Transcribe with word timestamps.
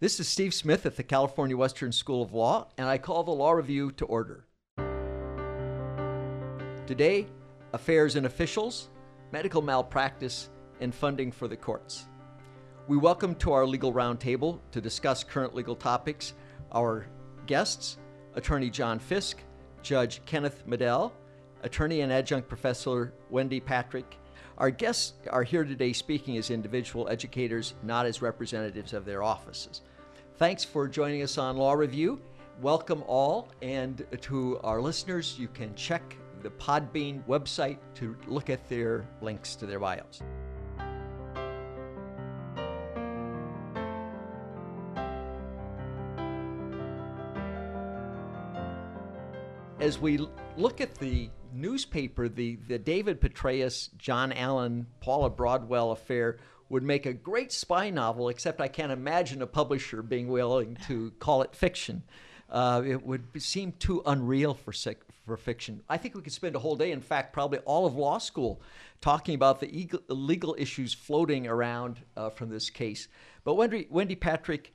This 0.00 0.20
is 0.20 0.28
Steve 0.28 0.54
Smith 0.54 0.86
at 0.86 0.94
the 0.94 1.02
California 1.02 1.56
Western 1.56 1.90
School 1.90 2.22
of 2.22 2.32
Law, 2.32 2.68
and 2.78 2.86
I 2.86 2.98
call 2.98 3.24
the 3.24 3.32
Law 3.32 3.50
Review 3.50 3.90
to 3.90 4.04
order. 4.04 4.46
Today, 6.86 7.26
affairs 7.72 8.14
and 8.14 8.24
officials, 8.24 8.90
medical 9.32 9.60
malpractice, 9.60 10.50
and 10.80 10.94
funding 10.94 11.32
for 11.32 11.48
the 11.48 11.56
courts. 11.56 12.06
We 12.86 12.96
welcome 12.96 13.34
to 13.36 13.50
our 13.50 13.66
legal 13.66 13.92
roundtable 13.92 14.60
to 14.70 14.80
discuss 14.80 15.24
current 15.24 15.56
legal 15.56 15.74
topics 15.74 16.34
our 16.70 17.08
guests, 17.46 17.98
Attorney 18.36 18.70
John 18.70 19.00
Fisk, 19.00 19.42
Judge 19.82 20.24
Kenneth 20.26 20.62
Medel, 20.64 21.10
Attorney 21.64 22.02
and 22.02 22.12
Adjunct 22.12 22.48
Professor 22.48 23.12
Wendy 23.30 23.58
Patrick. 23.58 24.16
Our 24.58 24.70
guests 24.70 25.12
are 25.30 25.44
here 25.44 25.62
today 25.62 25.92
speaking 25.92 26.36
as 26.36 26.50
individual 26.50 27.08
educators, 27.08 27.74
not 27.84 28.06
as 28.06 28.22
representatives 28.22 28.92
of 28.92 29.04
their 29.04 29.22
offices. 29.22 29.82
Thanks 30.38 30.62
for 30.62 30.86
joining 30.86 31.22
us 31.22 31.36
on 31.36 31.56
Law 31.56 31.72
Review. 31.72 32.20
Welcome 32.62 33.02
all, 33.08 33.48
and 33.60 34.06
to 34.20 34.60
our 34.62 34.80
listeners, 34.80 35.34
you 35.36 35.48
can 35.48 35.74
check 35.74 36.16
the 36.44 36.50
Podbean 36.50 37.24
website 37.24 37.78
to 37.96 38.16
look 38.28 38.48
at 38.48 38.68
their 38.68 39.04
links 39.20 39.56
to 39.56 39.66
their 39.66 39.80
bios. 39.80 40.22
As 49.80 49.98
we 49.98 50.24
look 50.56 50.80
at 50.80 50.94
the 50.94 51.30
newspaper, 51.52 52.28
the, 52.28 52.60
the 52.68 52.78
David 52.78 53.20
Petraeus, 53.20 53.88
John 53.98 54.32
Allen, 54.32 54.86
Paula 55.00 55.30
Broadwell 55.30 55.90
affair 55.90 56.36
would 56.68 56.82
make 56.82 57.06
a 57.06 57.12
great 57.12 57.52
spy 57.52 57.90
novel, 57.90 58.28
except 58.28 58.60
I 58.60 58.68
can't 58.68 58.92
imagine 58.92 59.42
a 59.42 59.46
publisher 59.46 60.02
being 60.02 60.28
willing 60.28 60.76
to 60.86 61.12
call 61.18 61.42
it 61.42 61.54
fiction. 61.54 62.02
Uh, 62.50 62.82
it 62.86 63.04
would 63.04 63.24
seem 63.42 63.72
too 63.72 64.02
unreal 64.06 64.54
for 64.54 64.72
for 65.26 65.36
fiction. 65.36 65.82
I 65.88 65.98
think 65.98 66.14
we 66.14 66.22
could 66.22 66.32
spend 66.32 66.56
a 66.56 66.58
whole 66.58 66.76
day, 66.76 66.90
in 66.90 67.02
fact, 67.02 67.32
probably 67.34 67.58
all 67.60 67.84
of 67.86 67.94
law 67.94 68.18
school, 68.18 68.62
talking 69.00 69.34
about 69.34 69.60
the 69.60 69.90
legal 70.08 70.56
issues 70.58 70.94
floating 70.94 71.46
around 71.46 72.00
uh, 72.16 72.30
from 72.30 72.48
this 72.48 72.70
case. 72.70 73.08
But 73.44 73.54
Wendy, 73.54 73.86
Wendy 73.90 74.16
Patrick, 74.16 74.74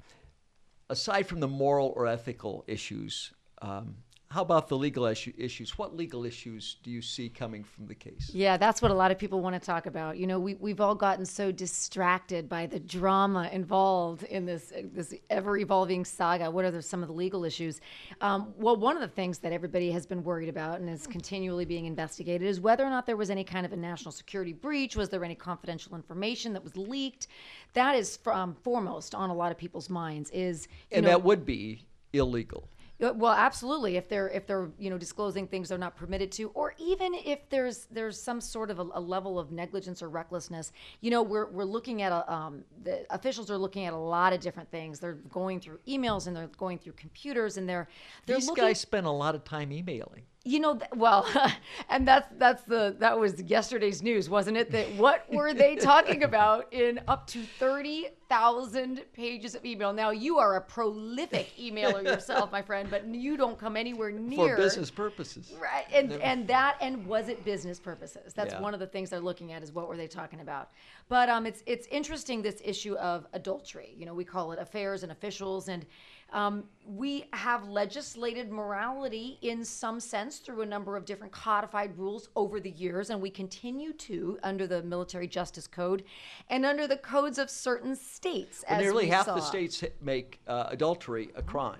aside 0.89 1.27
from 1.27 1.39
the 1.39 1.47
moral 1.47 1.91
or 1.95 2.05
ethical 2.05 2.63
issues, 2.67 3.33
um, 3.61 3.95
how 4.33 4.41
about 4.41 4.67
the 4.67 4.75
legal 4.75 5.05
issue, 5.05 5.31
issues? 5.37 5.77
What 5.77 5.95
legal 5.95 6.25
issues 6.25 6.77
do 6.81 6.89
you 6.89 7.03
see 7.03 7.29
coming 7.29 7.63
from 7.63 7.85
the 7.85 7.93
case? 7.93 8.31
Yeah, 8.33 8.57
that's 8.57 8.81
what 8.81 8.89
a 8.89 8.93
lot 8.93 9.11
of 9.11 9.19
people 9.19 9.41
want 9.41 9.53
to 9.53 9.59
talk 9.63 9.85
about. 9.85 10.17
You 10.17 10.25
know, 10.25 10.39
we, 10.39 10.55
we've 10.55 10.81
all 10.81 10.95
gotten 10.95 11.23
so 11.23 11.51
distracted 11.51 12.49
by 12.49 12.65
the 12.65 12.79
drama 12.79 13.47
involved 13.53 14.23
in 14.23 14.47
this 14.47 14.73
this 14.91 15.13
ever 15.29 15.57
evolving 15.57 16.03
saga. 16.03 16.49
What 16.49 16.65
are 16.65 16.71
the, 16.71 16.81
some 16.81 17.03
of 17.03 17.09
the 17.09 17.13
legal 17.13 17.45
issues? 17.45 17.79
Um, 18.21 18.55
well, 18.57 18.75
one 18.75 18.95
of 18.95 19.01
the 19.01 19.15
things 19.15 19.37
that 19.37 19.53
everybody 19.53 19.91
has 19.91 20.07
been 20.07 20.23
worried 20.23 20.49
about 20.49 20.79
and 20.79 20.89
is 20.89 21.05
continually 21.05 21.65
being 21.65 21.85
investigated 21.85 22.47
is 22.47 22.59
whether 22.59 22.83
or 22.83 22.89
not 22.89 23.05
there 23.05 23.17
was 23.17 23.29
any 23.29 23.43
kind 23.43 23.67
of 23.67 23.71
a 23.71 23.77
national 23.77 24.11
security 24.11 24.53
breach. 24.53 24.95
Was 24.95 25.09
there 25.09 25.23
any 25.23 25.35
confidential 25.35 25.95
information 25.95 26.53
that 26.53 26.63
was 26.63 26.75
leaked? 26.75 27.27
That 27.73 27.95
is 27.95 28.17
from 28.17 28.55
foremost 28.55 29.13
on 29.13 29.29
a 29.29 29.33
lot 29.35 29.51
of 29.51 29.59
people's 29.59 29.91
minds. 29.91 30.31
Is 30.31 30.67
and 30.91 31.03
know, 31.03 31.09
that 31.09 31.23
would 31.23 31.45
be 31.45 31.85
illegal. 32.13 32.67
Uh, 33.01 33.11
well, 33.15 33.33
absolutely. 33.33 33.97
If 33.97 34.07
they're 34.07 34.29
if 34.29 34.45
they're 34.45 34.69
you 34.77 34.89
know 34.89 34.97
disclosing 34.97 35.47
things 35.47 35.69
they're 35.69 35.77
not 35.77 35.95
permitted 35.95 36.31
to, 36.33 36.49
or 36.49 36.73
even 36.77 37.13
if 37.13 37.49
there's 37.49 37.85
there's 37.91 38.21
some 38.21 38.39
sort 38.39 38.69
of 38.69 38.79
a, 38.79 38.87
a 38.93 38.99
level 38.99 39.39
of 39.39 39.51
negligence 39.51 40.01
or 40.01 40.09
recklessness, 40.09 40.71
you 41.01 41.09
know, 41.09 41.23
we're 41.23 41.49
we're 41.49 41.63
looking 41.63 42.01
at 42.01 42.11
a 42.11 42.31
um, 42.31 42.63
the 42.83 43.05
officials 43.09 43.49
are 43.49 43.57
looking 43.57 43.85
at 43.85 43.93
a 43.93 43.97
lot 43.97 44.31
of 44.31 44.39
different 44.39 44.69
things. 44.69 44.99
They're 44.99 45.13
going 45.13 45.59
through 45.59 45.79
emails 45.87 46.27
and 46.27 46.35
they're 46.35 46.47
going 46.57 46.77
through 46.77 46.93
computers 46.93 47.57
and 47.57 47.67
they're 47.67 47.87
they're 48.25 48.37
these 48.37 48.47
looking, 48.47 48.63
guys 48.63 48.79
spend 48.79 49.07
a 49.07 49.11
lot 49.11 49.35
of 49.35 49.43
time 49.43 49.71
emailing 49.71 50.23
you 50.45 50.59
know 50.59 50.77
well 50.95 51.25
and 51.89 52.07
that's 52.07 52.27
that's 52.37 52.63
the 52.63 52.95
that 52.99 53.17
was 53.17 53.41
yesterday's 53.43 54.03
news 54.03 54.29
wasn't 54.29 54.57
it? 54.57 54.71
That 54.71 54.93
what 54.95 55.25
were 55.31 55.53
they 55.53 55.75
talking 55.91 56.23
about 56.23 56.71
in 56.73 56.99
up 57.07 57.27
to 57.27 57.43
30,000 57.59 59.03
pages 59.13 59.55
of 59.55 59.65
email? 59.65 59.93
Now 59.93 60.11
you 60.11 60.39
are 60.39 60.57
a 60.57 60.61
prolific 60.61 61.51
emailer 61.57 62.03
yourself 62.03 62.51
my 62.51 62.61
friend 62.61 62.89
but 62.89 63.05
you 63.07 63.37
don't 63.37 63.57
come 63.57 63.77
anywhere 63.77 64.11
near 64.11 64.57
for 64.57 64.61
business 64.61 64.91
purposes. 64.91 65.53
Right 65.61 65.85
and 65.93 66.11
and 66.13 66.45
that 66.49 66.75
and 66.81 67.05
was 67.05 67.29
it 67.29 67.45
business 67.45 67.79
purposes? 67.79 68.33
That's 68.33 68.53
yeah. 68.53 68.61
one 68.61 68.73
of 68.73 68.81
the 68.81 68.87
things 68.87 69.09
they're 69.09 69.21
looking 69.21 69.53
at 69.53 69.63
is 69.63 69.71
what 69.71 69.87
were 69.87 69.97
they 69.97 70.07
talking 70.07 70.41
about? 70.41 70.71
But 71.07 71.29
um 71.29 71.45
it's 71.45 71.63
it's 71.65 71.87
interesting 71.87 72.41
this 72.41 72.61
issue 72.65 72.95
of 72.95 73.25
adultery. 73.31 73.95
You 73.97 74.05
know 74.05 74.13
we 74.13 74.25
call 74.25 74.51
it 74.51 74.59
affairs 74.59 75.03
and 75.03 75.11
officials 75.13 75.69
and 75.69 75.85
um, 76.33 76.63
we 76.85 77.25
have 77.31 77.67
legislated 77.69 78.51
morality 78.51 79.37
in 79.41 79.63
some 79.63 79.99
sense 79.99 80.39
through 80.39 80.61
a 80.61 80.65
number 80.65 80.97
of 80.97 81.05
different 81.05 81.31
codified 81.31 81.97
rules 81.97 82.29
over 82.35 82.59
the 82.59 82.71
years, 82.71 83.09
and 83.09 83.21
we 83.21 83.29
continue 83.29 83.93
to 83.93 84.37
under 84.43 84.67
the 84.67 84.81
Military 84.83 85.27
Justice 85.27 85.67
Code 85.67 86.03
and 86.49 86.65
under 86.65 86.87
the 86.87 86.97
codes 86.97 87.37
of 87.37 87.49
certain 87.49 87.95
states. 87.95 88.65
Well, 88.69 88.81
nearly 88.81 89.07
half 89.07 89.25
saw. 89.25 89.35
the 89.35 89.41
states 89.41 89.83
make 90.01 90.41
uh, 90.47 90.65
adultery 90.69 91.29
a 91.35 91.41
crime 91.43 91.79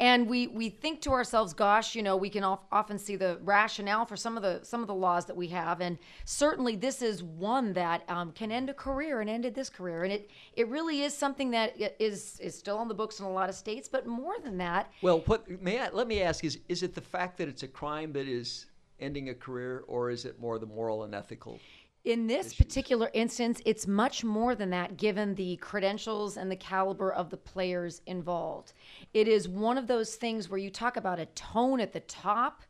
and 0.00 0.28
we 0.28 0.48
we 0.48 0.68
think 0.68 1.00
to 1.02 1.10
ourselves 1.10 1.52
gosh 1.52 1.94
you 1.94 2.02
know 2.02 2.16
we 2.16 2.28
can 2.28 2.42
often 2.44 2.98
see 2.98 3.16
the 3.16 3.38
rationale 3.42 4.04
for 4.04 4.16
some 4.16 4.36
of 4.36 4.42
the 4.42 4.60
some 4.62 4.80
of 4.80 4.86
the 4.86 4.94
laws 4.94 5.26
that 5.26 5.36
we 5.36 5.48
have. 5.48 5.80
And 5.80 5.98
certainly 6.24 6.76
this 6.76 7.02
is 7.02 7.22
one 7.22 7.72
that 7.74 8.02
um, 8.08 8.32
can 8.32 8.50
end 8.50 8.70
a 8.70 8.74
career 8.74 9.20
and 9.20 9.30
ended 9.30 9.54
this 9.54 9.70
career. 9.70 10.04
And 10.04 10.12
it 10.12 10.30
it 10.54 10.68
really 10.68 11.02
is 11.02 11.16
something 11.16 11.50
that 11.52 11.74
is 11.98 12.40
is 12.40 12.58
still 12.58 12.78
on 12.78 12.88
the 12.88 12.94
books 12.94 13.20
in 13.20 13.26
a 13.26 13.32
lot 13.32 13.48
of 13.48 13.54
states. 13.54 13.88
But 13.88 14.06
more 14.06 14.34
than 14.42 14.58
that 14.58 14.90
well 15.02 15.20
what 15.26 15.48
may 15.62 15.80
I, 15.80 15.90
let 15.90 16.08
me 16.08 16.22
ask 16.22 16.44
is 16.44 16.58
is 16.68 16.82
it 16.82 16.94
the 16.94 17.00
fact 17.00 17.38
that 17.38 17.48
it's 17.48 17.62
a 17.62 17.68
crime 17.68 18.12
that 18.12 18.26
is 18.26 18.66
ending 19.00 19.28
a 19.28 19.34
career 19.34 19.84
or 19.86 20.10
is 20.10 20.24
it 20.24 20.40
more 20.40 20.58
the 20.58 20.66
moral 20.66 21.02
and 21.04 21.14
ethical 21.14 21.58
in 22.04 22.26
this 22.26 22.48
issues. 22.48 22.58
particular 22.58 23.10
instance, 23.14 23.60
it's 23.64 23.86
much 23.86 24.24
more 24.24 24.54
than 24.54 24.70
that 24.70 24.96
given 24.96 25.34
the 25.34 25.56
credentials 25.56 26.36
and 26.36 26.50
the 26.50 26.56
caliber 26.56 27.12
of 27.12 27.30
the 27.30 27.36
players 27.36 28.02
involved. 28.06 28.72
It 29.14 29.26
is 29.26 29.48
one 29.48 29.78
of 29.78 29.86
those 29.86 30.14
things 30.16 30.48
where 30.48 30.58
you 30.58 30.70
talk 30.70 30.96
about 30.96 31.18
a 31.18 31.26
tone 31.26 31.80
at 31.80 31.92
the 31.92 32.00
top. 32.00 32.62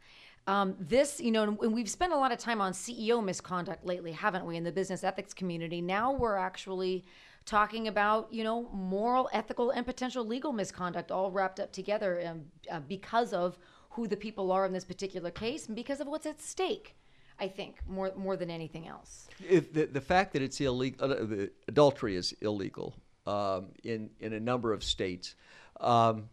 Um, 0.46 0.76
this, 0.78 1.20
you 1.20 1.32
know, 1.32 1.56
and 1.62 1.72
we've 1.72 1.88
spent 1.88 2.12
a 2.12 2.16
lot 2.16 2.30
of 2.30 2.38
time 2.38 2.60
on 2.60 2.72
CEO 2.72 3.24
misconduct 3.24 3.84
lately, 3.84 4.12
haven't 4.12 4.44
we, 4.44 4.56
in 4.56 4.64
the 4.64 4.72
business 4.72 5.02
ethics 5.02 5.34
community? 5.34 5.80
Now 5.80 6.12
we're 6.12 6.36
actually 6.36 7.04
talking 7.46 7.88
about, 7.88 8.32
you 8.32 8.44
know, 8.44 8.68
moral, 8.72 9.28
ethical, 9.32 9.70
and 9.70 9.84
potential 9.84 10.24
legal 10.24 10.52
misconduct 10.52 11.10
all 11.10 11.30
wrapped 11.30 11.60
up 11.60 11.72
together 11.72 12.22
um, 12.26 12.42
uh, 12.70 12.80
because 12.80 13.32
of 13.32 13.58
who 13.90 14.06
the 14.06 14.16
people 14.16 14.50
are 14.52 14.66
in 14.66 14.72
this 14.72 14.84
particular 14.84 15.30
case 15.30 15.66
and 15.66 15.76
because 15.76 16.00
of 16.00 16.06
what's 16.06 16.26
at 16.26 16.40
stake. 16.40 16.96
I 17.38 17.48
think 17.48 17.76
more 17.86 18.12
more 18.16 18.36
than 18.36 18.50
anything 18.50 18.86
else. 18.86 19.28
If 19.48 19.72
the 19.72 19.86
the 19.86 20.00
fact 20.00 20.32
that 20.34 20.42
it's 20.42 20.60
illegal, 20.60 21.12
uh, 21.12 21.46
adultery 21.68 22.16
is 22.16 22.34
illegal 22.40 22.94
um, 23.26 23.68
in 23.82 24.10
in 24.20 24.32
a 24.32 24.40
number 24.40 24.72
of 24.72 24.84
states, 24.84 25.34
um, 25.80 26.28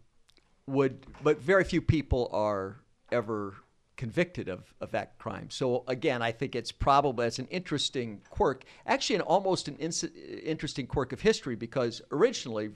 would 0.66 1.06
but 1.22 1.40
very 1.40 1.64
few 1.64 1.80
people 1.80 2.30
are 2.32 2.76
ever 3.10 3.54
convicted 3.96 4.48
of, 4.48 4.74
of 4.80 4.90
that 4.90 5.18
crime. 5.18 5.48
So 5.50 5.84
again, 5.86 6.22
I 6.22 6.32
think 6.32 6.56
it's 6.56 6.72
probably 6.72 7.26
it's 7.26 7.38
an 7.38 7.46
interesting 7.50 8.20
quirk, 8.30 8.64
actually, 8.86 9.16
an 9.16 9.22
almost 9.22 9.68
an 9.68 9.76
interesting 9.76 10.86
quirk 10.86 11.12
of 11.12 11.20
history 11.20 11.54
because 11.54 12.02
originally, 12.10 12.70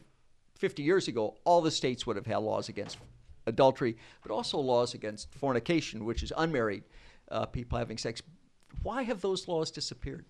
50 0.56 0.82
years 0.82 1.08
ago, 1.08 1.36
all 1.44 1.60
the 1.60 1.70
states 1.70 2.06
would 2.06 2.16
have 2.16 2.26
had 2.26 2.38
laws 2.38 2.68
against 2.68 2.98
adultery, 3.46 3.96
but 4.22 4.30
also 4.30 4.58
laws 4.58 4.94
against 4.94 5.32
fornication, 5.34 6.04
which 6.04 6.22
is 6.22 6.32
unmarried 6.36 6.84
uh, 7.30 7.46
people 7.46 7.78
having 7.78 7.98
sex. 7.98 8.22
Why 8.82 9.02
have 9.02 9.20
those 9.20 9.48
laws 9.48 9.70
disappeared? 9.70 10.24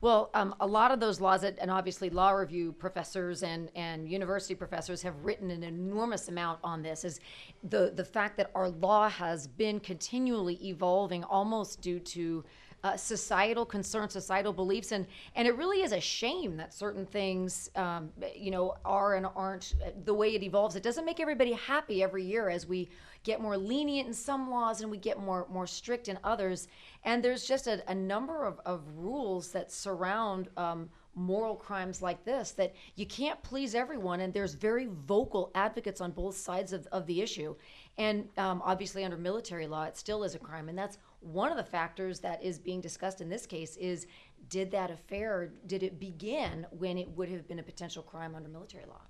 Well, 0.00 0.30
um, 0.32 0.54
a 0.60 0.66
lot 0.66 0.92
of 0.92 1.00
those 1.00 1.20
laws, 1.20 1.42
and 1.42 1.70
obviously 1.70 2.08
law 2.08 2.30
review 2.30 2.72
professors 2.72 3.42
and, 3.42 3.68
and 3.74 4.08
university 4.08 4.54
professors 4.54 5.02
have 5.02 5.24
written 5.24 5.50
an 5.50 5.64
enormous 5.64 6.28
amount 6.28 6.60
on 6.62 6.82
this, 6.82 7.04
is 7.04 7.18
the, 7.64 7.92
the 7.96 8.04
fact 8.04 8.36
that 8.36 8.52
our 8.54 8.68
law 8.70 9.08
has 9.08 9.48
been 9.48 9.80
continually 9.80 10.54
evolving 10.64 11.24
almost 11.24 11.80
due 11.80 11.98
to 11.98 12.44
uh, 12.84 12.96
societal 12.96 13.66
concerns, 13.66 14.12
societal 14.12 14.52
beliefs, 14.52 14.92
and 14.92 15.06
and 15.34 15.48
it 15.48 15.56
really 15.56 15.82
is 15.82 15.92
a 15.92 16.00
shame 16.00 16.56
that 16.56 16.72
certain 16.72 17.04
things, 17.04 17.70
um, 17.74 18.10
you 18.34 18.50
know, 18.50 18.74
are 18.84 19.16
and 19.16 19.26
aren't 19.34 19.74
the 20.04 20.14
way 20.14 20.34
it 20.34 20.42
evolves. 20.42 20.76
It 20.76 20.82
doesn't 20.82 21.04
make 21.04 21.20
everybody 21.20 21.52
happy 21.52 22.02
every 22.02 22.24
year 22.24 22.48
as 22.48 22.66
we 22.66 22.88
get 23.24 23.40
more 23.40 23.56
lenient 23.56 24.06
in 24.06 24.14
some 24.14 24.50
laws 24.50 24.80
and 24.80 24.90
we 24.90 24.96
get 24.96 25.18
more 25.18 25.46
more 25.50 25.66
strict 25.66 26.08
in 26.08 26.18
others. 26.22 26.68
And 27.04 27.22
there's 27.22 27.44
just 27.46 27.66
a, 27.66 27.82
a 27.90 27.94
number 27.94 28.44
of, 28.44 28.60
of 28.64 28.82
rules 28.96 29.50
that 29.52 29.72
surround. 29.72 30.48
Um, 30.56 30.88
moral 31.18 31.56
crimes 31.56 32.00
like 32.00 32.24
this 32.24 32.52
that 32.52 32.72
you 32.94 33.04
can't 33.04 33.42
please 33.42 33.74
everyone 33.74 34.20
and 34.20 34.32
there's 34.32 34.54
very 34.54 34.88
vocal 35.06 35.50
advocates 35.54 36.00
on 36.00 36.12
both 36.12 36.36
sides 36.36 36.72
of, 36.72 36.86
of 36.92 37.06
the 37.06 37.20
issue 37.20 37.56
and 37.96 38.28
um, 38.38 38.62
obviously 38.64 39.04
under 39.04 39.16
military 39.16 39.66
law 39.66 39.82
it 39.82 39.96
still 39.96 40.22
is 40.22 40.36
a 40.36 40.38
crime 40.38 40.68
and 40.68 40.78
that's 40.78 40.98
one 41.20 41.50
of 41.50 41.56
the 41.56 41.64
factors 41.64 42.20
that 42.20 42.42
is 42.42 42.58
being 42.58 42.80
discussed 42.80 43.20
in 43.20 43.28
this 43.28 43.46
case 43.46 43.76
is 43.76 44.06
did 44.48 44.70
that 44.70 44.90
affair 44.90 45.50
did 45.66 45.82
it 45.82 45.98
begin 45.98 46.66
when 46.70 46.96
it 46.96 47.08
would 47.10 47.28
have 47.28 47.46
been 47.48 47.58
a 47.58 47.62
potential 47.62 48.02
crime 48.02 48.34
under 48.34 48.48
military 48.48 48.84
law 48.86 49.02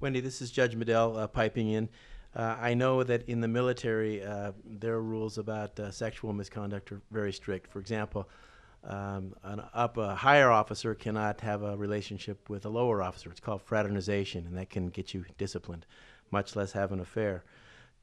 Wendy, 0.00 0.20
this 0.20 0.42
is 0.42 0.50
Judge 0.50 0.76
Medel 0.76 1.18
uh, 1.18 1.26
piping 1.26 1.70
in. 1.70 1.88
Uh, 2.34 2.56
I 2.60 2.74
know 2.74 3.02
that 3.04 3.28
in 3.28 3.40
the 3.40 3.48
military, 3.48 4.22
uh, 4.22 4.52
their 4.64 5.00
rules 5.00 5.38
about 5.38 5.78
uh, 5.78 5.90
sexual 5.90 6.32
misconduct 6.32 6.90
are 6.90 7.00
very 7.10 7.32
strict. 7.32 7.72
For 7.72 7.78
example, 7.78 8.28
um, 8.82 9.34
an 9.44 9.62
up 9.72 9.96
a 9.96 10.14
higher 10.14 10.50
officer 10.50 10.94
cannot 10.94 11.40
have 11.40 11.62
a 11.62 11.76
relationship 11.76 12.50
with 12.50 12.66
a 12.66 12.68
lower 12.68 13.02
officer. 13.02 13.30
It's 13.30 13.40
called 13.40 13.62
fraternization, 13.62 14.46
and 14.46 14.58
that 14.58 14.68
can 14.68 14.88
get 14.88 15.14
you 15.14 15.24
disciplined, 15.38 15.86
much 16.30 16.56
less 16.56 16.72
have 16.72 16.90
an 16.92 17.00
affair. 17.00 17.44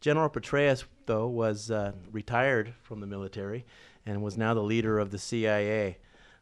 General 0.01 0.30
Petraeus, 0.30 0.83
though, 1.06 1.27
was 1.27 1.69
uh, 1.69 1.94
retired 2.12 2.74
from 2.81 3.00
the 3.00 3.07
military 3.07 3.65
and 4.06 4.24
was 4.24 4.36
now 4.36 4.53
the 4.56 4.62
leader 4.62 4.98
of 4.98 5.12
the 5.12 5.19
CIA. 5.19 6.00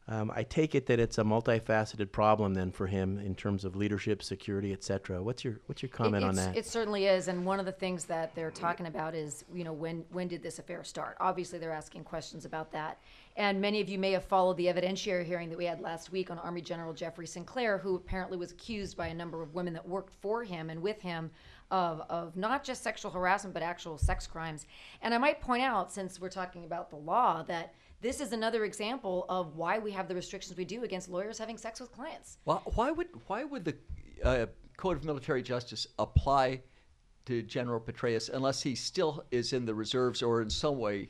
Um, 0.08 0.32
I 0.36 0.42
take 0.42 0.74
it 0.74 0.88
that 0.88 1.00
it's 1.00 1.20
a 1.20 1.24
multifaceted 1.24 2.12
problem 2.12 2.56
then 2.56 2.72
for 2.72 2.88
him 2.88 3.20
in 3.20 3.36
terms 3.36 3.64
of 3.64 3.76
leadership, 3.76 4.24
security, 4.24 4.74
et 4.74 4.84
cetera. 4.84 5.22
What's 5.22 5.44
your 5.44 5.60
what's 5.68 5.84
your 5.84 5.90
comment 5.90 6.24
it, 6.24 6.28
on 6.28 6.36
that? 6.36 6.58
It 6.58 6.66
certainly 6.66 7.06
is, 7.06 7.28
and 7.28 7.46
one 7.46 7.60
of 7.60 7.68
the 7.68 7.72
things 7.72 8.06
that 8.06 8.34
they're 8.34 8.50
talking 8.50 8.88
about 8.88 9.14
is, 9.14 9.46
you 9.54 9.64
know, 9.64 9.74
when 9.74 10.04
when 10.12 10.28
did 10.28 10.42
this 10.42 10.58
affair 10.58 10.84
start? 10.84 11.16
Obviously, 11.20 11.60
they're 11.60 11.72
asking 11.72 12.06
questions 12.06 12.44
about 12.44 12.72
that, 12.72 12.98
and 13.36 13.62
many 13.62 13.82
of 13.82 13.90
you 13.90 14.00
may 14.00 14.12
have 14.14 14.24
followed 14.24 14.58
the 14.58 14.66
evidentiary 14.66 15.24
hearing 15.24 15.48
that 15.48 15.60
we 15.60 15.66
had 15.66 15.80
last 15.80 16.12
week 16.12 16.32
on 16.32 16.40
Army 16.40 16.62
General 16.62 16.92
Jeffrey 16.92 17.28
Sinclair, 17.28 17.78
who 17.78 17.96
apparently 17.96 18.38
was 18.38 18.52
accused 18.52 18.98
by 18.98 19.08
a 19.08 19.14
number 19.14 19.44
of 19.44 19.54
women 19.54 19.74
that 19.74 19.88
worked 19.88 20.16
for 20.22 20.44
him 20.44 20.72
and 20.72 20.82
with 20.82 21.00
him 21.02 21.30
of, 21.72 22.02
of 22.10 22.36
not 22.36 22.64
just 22.64 22.84
sexual 22.84 23.12
harassment 23.12 23.54
but 23.54 23.64
actual 23.64 23.98
sex 23.98 24.28
crimes. 24.28 24.66
And 25.02 25.14
I 25.14 25.18
might 25.18 25.42
point 25.42 25.64
out, 25.64 25.92
since 25.92 26.20
we're 26.20 26.30
talking 26.30 26.66
about 26.66 26.90
the 26.90 26.96
law, 26.96 27.44
that 27.44 27.74
this 28.02 28.22
is 28.22 28.32
another 28.32 28.64
example 28.66 29.26
of 29.30 29.56
why 29.56 29.78
we 29.80 29.92
have 29.92 30.08
the 30.08 30.16
restrictions 30.16 30.58
we 30.58 30.66
do 30.66 30.84
against 30.84 31.10
lawyers 31.10 31.38
having 31.38 31.58
sex 31.58 31.80
with 31.80 31.92
clients. 31.92 32.38
Why, 32.46 32.56
why 32.76 32.92
would 32.92 33.08
why 33.28 33.44
would 33.44 33.66
the 33.66 33.76
uh, 34.24 34.46
Code 34.78 34.98
of 34.98 35.04
Military 35.04 35.44
Justice 35.44 35.86
apply 35.98 36.62
to 37.26 37.44
General 37.44 37.80
Petraeus 37.80 38.30
unless 38.30 38.62
he 38.62 38.76
still 38.76 39.26
is 39.32 39.52
in 39.54 39.66
the 39.66 39.76
reserves 39.76 40.24
or 40.24 40.42
in 40.42 40.50
some 40.50 40.78
way 40.78 41.10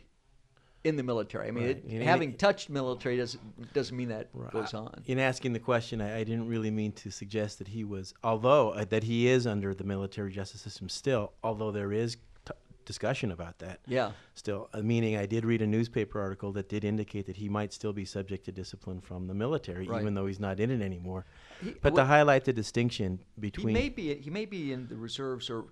in 0.83 0.95
the 0.95 1.03
military? 1.03 1.47
I 1.47 1.51
mean, 1.51 1.65
Right. 1.65 1.83
it, 1.87 2.01
having 2.01 2.29
it- 2.31 2.39
touched 2.39 2.69
military 2.69 3.17
doesn't 3.17 3.73
doesn't 3.73 3.95
mean 3.95 4.09
that 4.09 4.29
goes 4.51 4.73
on. 4.73 5.03
In 5.05 5.19
asking 5.19 5.53
the 5.53 5.59
question, 5.59 6.01
I, 6.01 6.19
I 6.19 6.23
didn't 6.23 6.47
really 6.47 6.71
mean 6.71 6.91
to 6.93 7.11
suggest 7.11 7.59
that 7.59 7.67
he 7.67 7.83
was, 7.83 8.13
although 8.23 8.71
uh, 8.71 8.85
that 8.85 9.03
he 9.03 9.27
is 9.27 9.45
under 9.45 9.73
the 9.73 9.83
military 9.83 10.31
justice 10.31 10.61
system 10.61 10.89
still, 10.89 11.33
although 11.43 11.71
there 11.71 11.91
is 11.91 12.15
t- 12.45 12.53
discussion 12.85 13.31
about 13.31 13.59
that. 13.59 13.79
Yeah. 13.87 14.11
Still, 14.35 14.69
uh, 14.73 14.81
meaning 14.81 15.17
I 15.17 15.25
did 15.25 15.45
read 15.45 15.61
a 15.61 15.67
newspaper 15.67 16.19
article 16.19 16.51
that 16.53 16.69
did 16.69 16.83
indicate 16.83 17.25
that 17.27 17.35
he 17.35 17.49
might 17.49 17.73
still 17.73 17.93
be 17.93 18.05
subject 18.05 18.45
to 18.45 18.51
discipline 18.51 19.01
from 19.01 19.27
the 19.27 19.33
military, 19.33 19.85
Right. 19.87 20.01
even 20.01 20.13
though 20.13 20.25
he's 20.27 20.39
not 20.39 20.59
in 20.59 20.71
it 20.71 20.81
anymore. 20.81 21.25
He- 21.61 21.75
but 21.81 21.93
to 21.95 22.05
highlight 22.05 22.45
the 22.45 22.53
distinction 22.53 23.19
between 23.39 23.67
He 23.69 23.73
may 23.73 23.89
be 23.89 24.15
he 24.15 24.29
may 24.29 24.45
be 24.45 24.71
in 24.71 24.87
the 24.87 24.95
reserves 24.95 25.49
or 25.49 25.65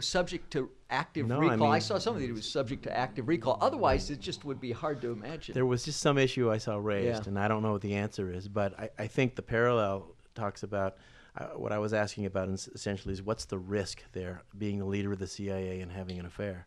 subject 0.00 0.50
to 0.52 0.70
active 0.90 1.26
No, 1.26 1.38
recall. 1.38 1.68
I, 1.68 1.72
mean- 1.74 1.80
saw 1.80 1.98
something 1.98 2.26
that 2.26 2.32
was 2.32 2.48
subject 2.50 2.82
to 2.84 2.96
active 2.96 3.28
recall. 3.28 3.58
Otherwise, 3.60 4.10
it 4.10 4.20
just 4.20 4.44
would 4.44 4.60
be 4.60 4.72
hard 4.72 5.00
to 5.02 5.12
imagine. 5.12 5.54
There 5.54 5.66
was 5.66 5.84
just 5.84 6.00
some 6.00 6.18
issue 6.18 6.50
I 6.50 6.58
saw 6.58 6.76
raised, 6.76 7.24
Yeah. 7.24 7.28
and 7.28 7.38
I 7.38 7.48
don't 7.48 7.62
know 7.62 7.72
what 7.72 7.82
the 7.82 7.94
answer 7.94 8.30
is, 8.32 8.48
but 8.48 8.78
I, 8.78 8.90
I 8.98 9.06
think 9.06 9.34
the 9.34 9.42
parallel 9.42 10.14
talks 10.34 10.62
about 10.62 10.96
uh, 11.38 11.46
what 11.48 11.72
I 11.72 11.78
was 11.78 11.92
asking 11.92 12.26
about 12.26 12.48
essentially 12.48 13.12
is 13.12 13.22
what's 13.22 13.44
the 13.44 13.58
risk 13.58 14.02
there, 14.12 14.42
being 14.56 14.78
the 14.78 14.86
leader 14.86 15.12
of 15.12 15.18
the 15.18 15.26
CIA 15.26 15.80
and 15.80 15.92
having 15.92 16.18
an 16.18 16.26
affair? 16.26 16.66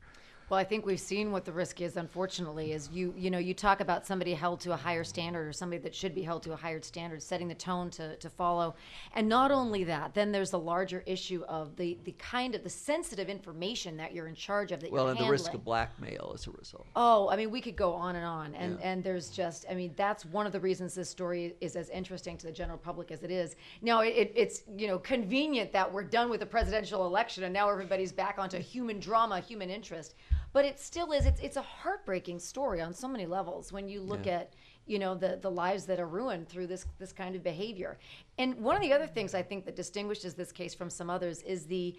Well, 0.50 0.60
I 0.60 0.64
think 0.64 0.84
we've 0.86 1.00
seen 1.00 1.32
what 1.32 1.46
the 1.46 1.52
risk 1.52 1.80
is. 1.80 1.96
Unfortunately, 1.96 2.72
is 2.72 2.90
you 2.92 3.14
you 3.16 3.30
know 3.30 3.38
you 3.38 3.54
talk 3.54 3.82
about 3.82 4.08
somebody 4.08 4.34
held 4.34 4.60
to 4.62 4.74
a 4.74 4.76
higher 4.76 5.04
standard 5.04 5.48
or 5.48 5.54
somebody 5.54 5.80
that 5.84 5.94
should 5.94 6.16
be 6.16 6.24
held 6.24 6.42
to 6.44 6.54
a 6.54 6.56
higher 6.56 6.82
standard, 6.82 7.22
setting 7.22 7.48
the 7.48 7.54
tone 7.54 7.92
to, 7.92 8.16
to 8.16 8.30
follow, 8.30 8.74
and 9.14 9.30
not 9.30 9.52
only 9.52 9.84
that, 9.84 10.16
then 10.16 10.32
there's 10.32 10.50
the 10.50 10.60
larger 10.60 11.04
issue 11.06 11.44
of 11.48 11.76
the 11.76 12.00
the 12.04 12.14
kind 12.14 12.56
of 12.56 12.64
the 12.64 12.70
sensitive 12.70 13.30
information 13.30 13.96
that 13.98 14.12
you're 14.14 14.28
in 14.28 14.34
charge 14.34 14.72
of 14.72 14.80
that 14.80 14.92
well, 14.92 15.10
and 15.10 15.20
the 15.20 15.30
risk 15.30 15.54
of 15.54 15.64
blackmail 15.64 16.32
as 16.34 16.48
a 16.48 16.52
result. 16.52 16.88
Oh, 16.96 17.30
I 17.30 17.36
mean, 17.36 17.52
we 17.52 17.62
could 17.62 17.76
go 17.76 17.94
on 17.94 18.16
and 18.16 18.26
on, 18.26 18.56
and 18.56 18.80
Yeah. 18.80 18.88
and 18.90 19.04
there's 19.04 19.30
just, 19.30 19.68
I 19.70 19.76
mean, 19.76 19.94
that's 19.96 20.26
one 20.26 20.48
of 20.48 20.52
the 20.52 20.60
reasons 20.60 20.96
this 20.96 21.10
story 21.10 21.56
is 21.62 21.76
as 21.76 21.90
interesting 21.90 22.38
to 22.38 22.48
the 22.48 22.52
general 22.52 22.80
public 22.80 23.12
as 23.12 23.22
it 23.22 23.30
is. 23.30 23.56
Now, 23.84 24.02
it, 24.02 24.32
it's 24.36 24.64
you 24.76 24.88
know 24.88 24.98
convenient 24.98 25.72
that 25.74 25.92
we're 25.94 26.04
done 26.04 26.32
with 26.32 26.40
the 26.40 26.46
presidential 26.48 27.06
election, 27.06 27.44
and 27.44 27.54
now 27.54 27.70
everybody's 27.70 28.12
back 28.12 28.40
onto 28.40 28.58
human 28.58 29.00
drama, 29.00 29.42
human 29.42 29.70
interest. 29.70 30.16
But 30.52 30.66
it 30.66 30.80
still 30.80 31.12
is. 31.12 31.26
It's 31.26 31.40
it's 31.42 31.58
a 31.58 31.62
heartbreaking 31.62 32.40
story 32.40 32.82
on 32.82 32.94
so 32.94 33.08
many 33.08 33.26
levels 33.26 33.72
when 33.72 33.88
you 33.88 34.02
look 34.02 34.26
Yeah. 34.26 34.40
at 34.40 34.54
you 34.86 34.98
know 35.00 35.14
the 35.16 35.38
the 35.42 35.52
lives 35.52 35.86
that 35.86 36.00
are 36.00 36.08
ruined 36.08 36.50
through 36.50 36.68
this 36.68 36.86
this 36.98 37.14
kind 37.14 37.36
of 37.36 37.44
behavior. 37.44 38.00
And 38.38 38.60
one 38.60 38.76
of 38.76 38.82
the 38.82 38.92
other 38.92 39.08
things 39.08 39.34
I 39.36 39.44
think 39.44 39.66
that 39.66 39.76
distinguishes 39.76 40.34
this 40.34 40.52
case 40.52 40.74
from 40.74 40.90
some 40.90 41.10
others 41.10 41.42
is 41.44 41.66
the 41.68 41.96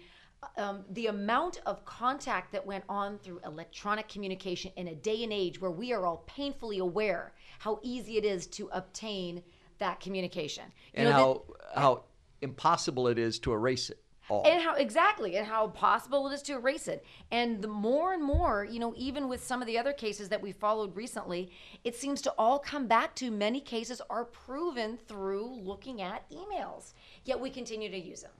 um, 0.57 0.83
the 0.89 1.07
amount 1.07 1.61
of 1.65 1.85
contact 1.85 2.51
that 2.51 2.65
went 2.65 2.83
on 2.89 3.19
through 3.19 3.39
electronic 3.45 4.09
communication 4.09 4.71
in 4.75 4.87
a 4.89 4.95
day 4.95 5.23
and 5.23 5.31
age 5.31 5.61
where 5.61 5.71
we 5.71 5.93
are 5.93 6.05
all 6.05 6.23
painfully 6.25 6.79
aware 6.79 7.33
how 7.59 7.79
easy 7.83 8.17
it 8.17 8.25
is 8.25 8.47
to 8.47 8.67
obtain 8.73 9.43
that 9.77 9.99
communication. 9.99 10.65
You 10.93 11.01
and 11.05 11.09
know, 11.09 11.43
how 11.75 11.79
how 11.81 12.03
impossible 12.41 13.07
it 13.07 13.19
is 13.19 13.39
to 13.39 13.53
erase 13.53 13.91
it 13.91 14.03
all. 14.29 14.43
and 14.45 14.61
how 14.61 14.75
exactly 14.75 15.35
and 15.37 15.47
how 15.47 15.67
possible 15.67 16.27
it 16.27 16.33
is 16.33 16.41
to 16.41 16.53
erase 16.53 16.87
it 16.87 17.03
and 17.31 17.61
the 17.61 17.67
more 17.67 18.13
and 18.13 18.23
more 18.23 18.63
you 18.69 18.79
know 18.79 18.93
even 18.95 19.27
with 19.27 19.43
some 19.43 19.61
of 19.61 19.67
the 19.67 19.77
other 19.77 19.93
cases 19.93 20.29
that 20.29 20.41
we 20.41 20.51
followed 20.51 20.95
recently 20.95 21.51
it 21.83 21.95
seems 21.95 22.21
to 22.21 22.31
all 22.37 22.59
come 22.59 22.87
back 22.87 23.15
to 23.15 23.31
many 23.31 23.59
cases 23.59 24.01
are 24.09 24.25
proven 24.25 24.97
through 25.07 25.59
looking 25.61 26.01
at 26.01 26.29
emails 26.31 26.93
yet 27.25 27.39
we 27.39 27.49
continue 27.49 27.89
to 27.89 27.99
use 27.99 28.21
them 28.21 28.31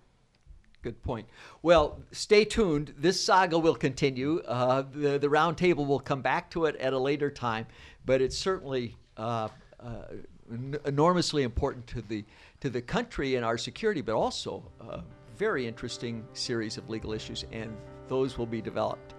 Good 0.84 1.04
point. 1.04 1.28
Well, 1.62 2.00
stay 2.12 2.44
tuned. 2.44 2.96
This 2.98 3.24
saga 3.24 3.60
will 3.60 3.76
continue. 3.76 4.40
Uh, 4.40 4.84
the 4.92 5.20
the 5.20 5.30
round 5.30 5.56
table 5.56 5.86
will 5.86 6.00
come 6.00 6.24
back 6.24 6.50
to 6.52 6.66
it 6.66 6.76
at 6.78 6.92
a 6.92 6.98
later 6.98 7.30
time, 7.30 7.68
but 8.04 8.20
it's 8.20 8.36
certainly 8.36 8.98
uh, 9.16 9.50
uh, 9.80 10.06
en- 10.52 10.80
enormously 10.86 11.44
important 11.44 11.86
to 11.86 12.02
the 12.02 12.26
to 12.62 12.70
the 12.72 12.82
country 12.82 13.36
and 13.36 13.46
our 13.46 13.60
security, 13.60 14.02
but 14.02 14.16
also 14.16 14.72
a 14.80 15.04
very 15.38 15.68
interesting 15.68 16.26
series 16.34 16.78
of 16.78 16.90
legal 16.90 17.14
issues, 17.14 17.46
and 17.52 17.76
those 18.08 18.38
will 18.38 18.46
be 18.46 18.62
developed. 18.62 19.14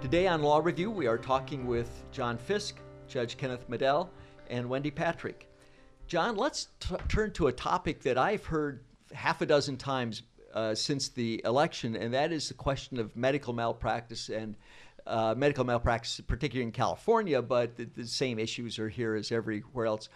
Today 0.00 0.26
on 0.26 0.42
Law 0.42 0.58
Review, 0.58 0.90
we 0.90 1.06
are 1.06 1.18
talking 1.18 1.66
with 1.66 2.04
John 2.10 2.36
Fisk, 2.36 2.80
Judge 3.06 3.36
Kenneth 3.36 3.68
Medel, 3.68 4.08
and 4.48 4.68
Wendy 4.68 4.90
Patrick. 4.90 5.48
John, 6.06 6.36
let's 6.36 6.68
turn 7.08 7.32
to 7.34 7.46
a 7.46 7.52
topic 7.52 8.02
that 8.02 8.18
I've 8.18 8.44
heard 8.44 8.84
half 9.12 9.40
a 9.40 9.46
dozen 9.46 9.76
times 9.76 10.22
uh, 10.52 10.74
since 10.74 11.08
the 11.08 11.40
election, 11.44 11.94
and 11.94 12.12
that 12.14 12.32
is 12.32 12.48
the 12.48 12.54
question 12.54 12.98
of 12.98 13.14
medical 13.16 13.52
malpractice 13.52 14.28
and 14.28 14.56
uh, 15.06 15.34
medical 15.36 15.64
malpractice, 15.64 16.20
particularly 16.26 16.66
in 16.66 16.72
California, 16.72 17.40
but 17.42 17.76
the, 17.76 17.84
the 17.84 18.06
same 18.06 18.38
issues 18.38 18.78
are 18.78 18.88
here 18.88 19.14
as 19.14 19.32
everywhere 19.32 19.86
else. 19.86 20.08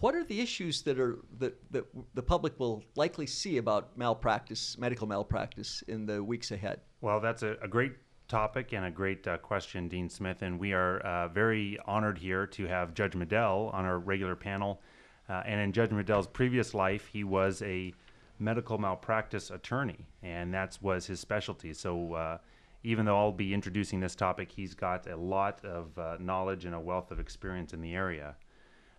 What 0.00 0.14
are 0.14 0.24
the 0.24 0.40
issues 0.40 0.82
that 0.82 0.98
are 0.98 1.18
that, 1.38 1.54
that 1.72 1.86
the 2.14 2.22
public 2.22 2.58
will 2.60 2.84
likely 2.94 3.26
see 3.26 3.56
about 3.56 3.96
malpractice, 3.96 4.76
medical 4.76 5.06
malpractice, 5.06 5.82
in 5.88 6.04
the 6.04 6.22
weeks 6.22 6.50
ahead? 6.50 6.80
Well, 7.00 7.20
that's 7.20 7.42
a, 7.42 7.56
a 7.62 7.68
great 7.68 7.92
topic 8.28 8.72
and 8.72 8.84
a 8.84 8.90
great 8.90 9.26
uh, 9.26 9.38
question, 9.38 9.88
Dean 9.88 10.08
Smith. 10.08 10.42
And 10.42 10.58
we 10.58 10.72
are 10.72 11.00
uh, 11.00 11.28
very 11.28 11.78
honored 11.86 12.18
here 12.18 12.46
to 12.48 12.66
have 12.66 12.94
Judge 12.94 13.12
Medel 13.12 13.72
on 13.72 13.84
our 13.84 13.98
regular 13.98 14.36
panel. 14.36 14.80
Uh, 15.28 15.42
and 15.46 15.60
in 15.60 15.72
Judge 15.72 15.90
Medel's 15.90 16.26
previous 16.26 16.74
life, 16.74 17.06
he 17.06 17.24
was 17.24 17.62
a 17.62 17.94
medical 18.38 18.76
malpractice 18.76 19.50
attorney, 19.50 20.06
and 20.22 20.52
that 20.52 20.76
was 20.82 21.06
his 21.06 21.20
specialty. 21.20 21.72
So 21.72 22.14
uh, 22.14 22.38
even 22.84 23.04
though 23.04 23.16
I'll 23.16 23.32
be 23.32 23.54
introducing 23.54 24.00
this 24.00 24.14
topic, 24.14 24.50
he's 24.50 24.74
got 24.74 25.08
a 25.08 25.16
lot 25.16 25.64
of 25.64 25.96
uh, 25.98 26.16
knowledge 26.18 26.64
and 26.64 26.74
a 26.74 26.80
wealth 26.80 27.10
of 27.10 27.20
experience 27.20 27.72
in 27.72 27.80
the 27.80 27.94
area. 27.94 28.36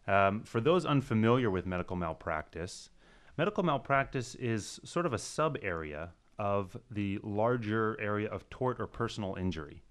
Um, 0.07 0.43
for 0.43 0.61
those 0.61 0.85
unfamiliar 0.85 1.49
with 1.49 1.65
medical 1.65 1.95
malpractice, 1.95 2.89
medical 3.37 3.63
malpractice 3.63 4.35
is 4.35 4.79
sort 4.83 5.05
of 5.05 5.13
a 5.13 5.17
sub 5.17 5.57
area 5.61 6.11
of 6.39 6.77
the 6.91 7.19
larger 7.23 7.99
area 7.99 8.29
of 8.29 8.49
tort 8.49 8.79
or 8.79 8.87
personal 8.87 9.35
injury. 9.35 9.83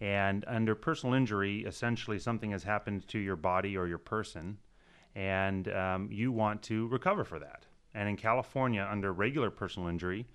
And 0.00 0.44
under 0.46 0.74
personal 0.74 1.14
injury, 1.14 1.64
essentially 1.64 2.18
something 2.18 2.50
has 2.52 2.62
happened 2.62 3.08
to 3.08 3.18
your 3.18 3.36
body 3.36 3.76
or 3.76 3.86
your 3.86 3.98
person, 3.98 4.58
and 5.14 5.68
um, 5.68 6.08
you 6.12 6.30
want 6.30 6.62
to 6.64 6.86
recover 6.88 7.24
for 7.24 7.38
that. 7.40 7.66
And 7.94 8.08
in 8.08 8.16
California, 8.16 8.86
under 8.88 9.12
regular 9.12 9.50
personal 9.50 9.88
injury, 9.88 10.26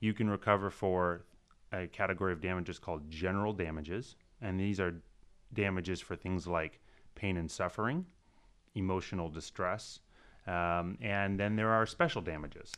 you 0.00 0.12
can 0.12 0.28
recover 0.28 0.70
for 0.70 1.24
a 1.72 1.86
category 1.86 2.32
of 2.32 2.40
damages 2.40 2.78
called 2.78 3.10
general 3.10 3.52
damages. 3.52 4.16
And 4.40 4.58
these 4.58 4.80
are 4.80 4.94
damages 5.52 6.00
for 6.00 6.16
things 6.16 6.46
like 6.46 6.80
pain 7.14 7.36
and 7.36 7.50
suffering, 7.50 8.06
emotional 8.74 9.28
distress, 9.28 10.00
um, 10.46 10.98
and 11.00 11.38
then 11.38 11.56
there 11.56 11.70
are 11.70 11.86
special 11.86 12.20
damages. 12.20 12.72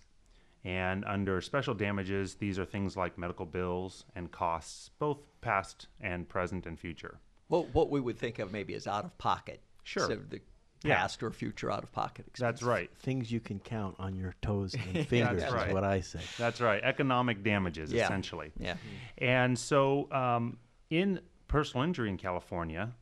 And 0.64 1.04
under 1.04 1.40
special 1.40 1.74
damages, 1.74 2.34
these 2.34 2.58
are 2.58 2.64
things 2.64 2.96
like 2.96 3.18
medical 3.18 3.46
bills 3.46 4.04
and 4.14 4.30
costs, 4.30 4.90
both 4.98 5.18
past 5.40 5.88
and 6.00 6.28
present 6.28 6.66
and 6.66 6.78
future. 6.78 7.20
Well, 7.48 7.68
what 7.72 7.90
we 7.90 8.00
would 8.00 8.18
think 8.18 8.38
of 8.38 8.52
maybe 8.52 8.74
as 8.74 8.86
out 8.86 9.04
of 9.04 9.16
pocket. 9.18 9.60
Sure. 9.82 10.08
So 10.08 10.16
the 10.28 10.40
Yeah. 10.84 10.96
past 10.96 11.22
or 11.22 11.30
future 11.30 11.70
out 11.70 11.82
of 11.82 11.90
pocket 11.92 12.26
expenses. 12.28 12.60
That's 12.60 12.62
right. 12.62 12.90
Things 12.98 13.32
you 13.32 13.40
can 13.40 13.58
count 13.58 13.96
on 13.98 14.14
your 14.14 14.34
toes 14.42 14.74
and 14.74 15.06
fingers 15.08 15.40
That's 15.40 15.44
is 15.44 15.52
right. 15.52 15.72
what 15.72 15.82
I 15.84 16.00
say. 16.00 16.20
That's 16.38 16.60
right. 16.60 16.82
Economic 16.84 17.42
damages, 17.42 17.90
Yeah. 17.92 18.04
essentially. 18.04 18.52
Yeah. 18.58 18.76
And 19.18 19.58
so, 19.58 20.12
um, 20.12 20.58
in 20.90 21.20
personal 21.48 21.84
injury 21.84 22.10
in 22.10 22.16
California, 22.18 22.92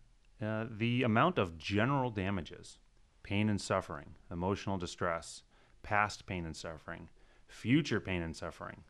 uh, 0.41 0.67
the 0.71 1.03
amount 1.03 1.39
of 1.39 1.59
general 1.59 2.11
damages, 2.11 2.79
pain 3.23 3.49
and 3.49 3.61
suffering, 3.61 4.15
emotional 4.31 4.79
distress, 4.79 5.43
past 5.83 6.27
pain 6.27 6.47
and 6.47 6.57
suffering, 6.57 7.09
future 7.49 8.01
pain 8.01 8.23
and 8.23 8.35
suffering, 8.37 8.83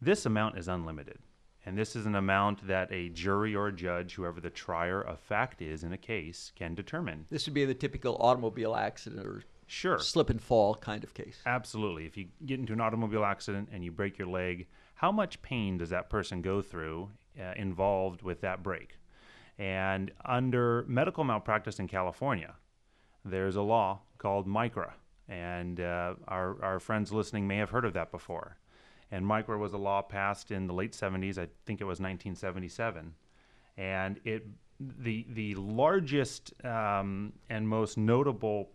this 0.00 0.26
amount 0.26 0.58
is 0.58 0.68
unlimited. 0.68 1.18
And 1.66 1.76
this 1.76 1.96
is 1.96 2.06
an 2.06 2.14
amount 2.14 2.64
that 2.68 2.92
a 2.92 3.08
jury 3.08 3.56
or 3.56 3.66
a 3.66 3.72
judge, 3.72 4.14
whoever 4.14 4.40
the 4.40 4.50
trier 4.50 5.02
of 5.02 5.18
fact 5.18 5.60
is 5.60 5.82
in 5.82 5.92
a 5.92 5.98
case, 5.98 6.52
can 6.54 6.76
determine. 6.76 7.26
This 7.28 7.46
would 7.46 7.54
be 7.54 7.64
the 7.64 7.74
typical 7.74 8.16
automobile 8.20 8.76
accident 8.76 9.26
or 9.26 9.42
Sure. 9.66 9.98
slip 9.98 10.30
and 10.30 10.40
fall 10.40 10.76
kind 10.76 11.02
of 11.02 11.12
case. 11.12 11.42
Absolutely. 11.44 12.06
If 12.06 12.16
you 12.16 12.28
get 12.46 12.60
into 12.60 12.72
an 12.72 12.80
automobile 12.80 13.24
accident 13.24 13.68
and 13.72 13.84
you 13.84 13.90
break 13.90 14.16
your 14.16 14.28
leg, 14.28 14.68
how 14.94 15.10
much 15.10 15.42
pain 15.42 15.76
does 15.76 15.90
that 15.90 16.08
person 16.08 16.40
go 16.40 16.62
through 16.62 17.10
uh, 17.38 17.52
involved 17.56 18.22
with 18.22 18.40
that 18.42 18.62
break? 18.62 18.96
And 19.58 20.12
under 20.24 20.84
medical 20.86 21.24
malpractice 21.24 21.80
in 21.80 21.88
California, 21.88 22.54
there's 23.24 23.56
a 23.56 23.62
law 23.62 24.02
called 24.18 24.46
MICRA. 24.46 24.92
And 25.28 25.80
uh, 25.80 26.14
our, 26.28 26.62
our 26.62 26.78
friends 26.78 27.12
listening 27.12 27.48
may 27.48 27.56
have 27.56 27.70
heard 27.70 27.84
of 27.84 27.94
that 27.94 28.12
before. 28.12 28.58
And 29.10 29.24
MICRA 29.24 29.58
was 29.58 29.72
a 29.72 29.78
law 29.78 30.02
passed 30.02 30.50
in 30.50 30.66
the 30.66 30.74
late 30.74 30.92
70s, 30.92 31.38
I 31.38 31.48
think 31.64 31.80
it 31.80 31.84
was 31.84 32.00
1977. 32.00 33.14
And 33.76 34.20
it 34.24 34.46
the, 34.78 35.26
the 35.30 35.54
largest 35.54 36.52
um, 36.64 37.32
and 37.48 37.66
most 37.66 37.96
notable 37.96 38.70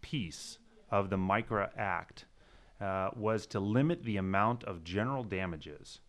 piece 0.00 0.58
of 0.90 1.10
the 1.10 1.16
MICRA 1.16 1.70
Act 1.76 2.24
uh, 2.80 3.10
was 3.14 3.46
to 3.46 3.60
limit 3.60 4.02
the 4.02 4.16
amount 4.16 4.64
of 4.64 4.82
general 4.82 5.22
damages 5.22 6.00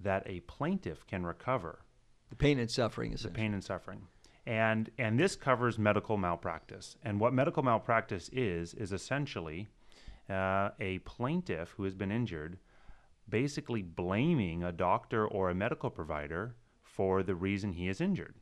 that 0.00 0.24
a 0.26 0.40
plaintiff 0.40 1.06
can 1.06 1.24
recover 1.24 1.78
The 2.30 2.36
pain 2.36 2.58
and 2.58 2.70
suffering 2.70 3.12
is 3.12 3.22
the 3.22 3.30
pain 3.30 3.54
and 3.54 3.62
suffering. 3.62 4.02
And 4.46 4.90
and 4.98 5.18
this 5.18 5.36
covers 5.36 5.78
medical 5.78 6.16
malpractice. 6.16 6.96
And 7.02 7.20
what 7.20 7.32
medical 7.32 7.62
malpractice 7.62 8.28
is 8.32 8.74
is 8.74 8.92
essentially 8.92 9.68
uh, 10.28 10.70
a 10.80 10.98
plaintiff 11.00 11.70
who 11.76 11.84
has 11.84 11.94
been 11.94 12.12
injured, 12.12 12.58
basically 13.28 13.82
blaming 13.82 14.62
a 14.62 14.72
doctor 14.72 15.26
or 15.26 15.50
a 15.50 15.54
medical 15.54 15.90
provider 15.90 16.54
for 16.82 17.22
the 17.22 17.34
reason 17.34 17.72
he 17.72 17.88
is 17.88 18.00
injured, 18.00 18.36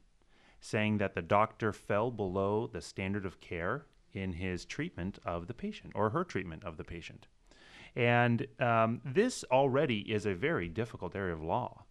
saying 0.61 0.99
that 0.99 1.15
the 1.15 1.23
doctor 1.23 1.73
fell 1.73 2.11
below 2.11 2.67
the 2.67 2.81
standard 2.81 3.27
of 3.27 3.41
care 3.41 3.87
in 4.13 4.33
his 4.33 4.65
treatment 4.65 5.19
of 5.25 5.47
the 5.47 5.55
patient 5.55 5.93
or 5.95 6.11
her 6.11 6.25
treatment 6.25 6.63
of 6.65 6.77
the 6.77 6.85
patient. 6.85 7.27
And 7.97 8.47
um, 8.61 9.01
this 9.05 9.45
already 9.51 10.01
is 10.01 10.27
a 10.27 10.35
very 10.35 10.69
difficult 10.69 11.15
area 11.15 11.35
of 11.35 11.43
law, 11.43 11.85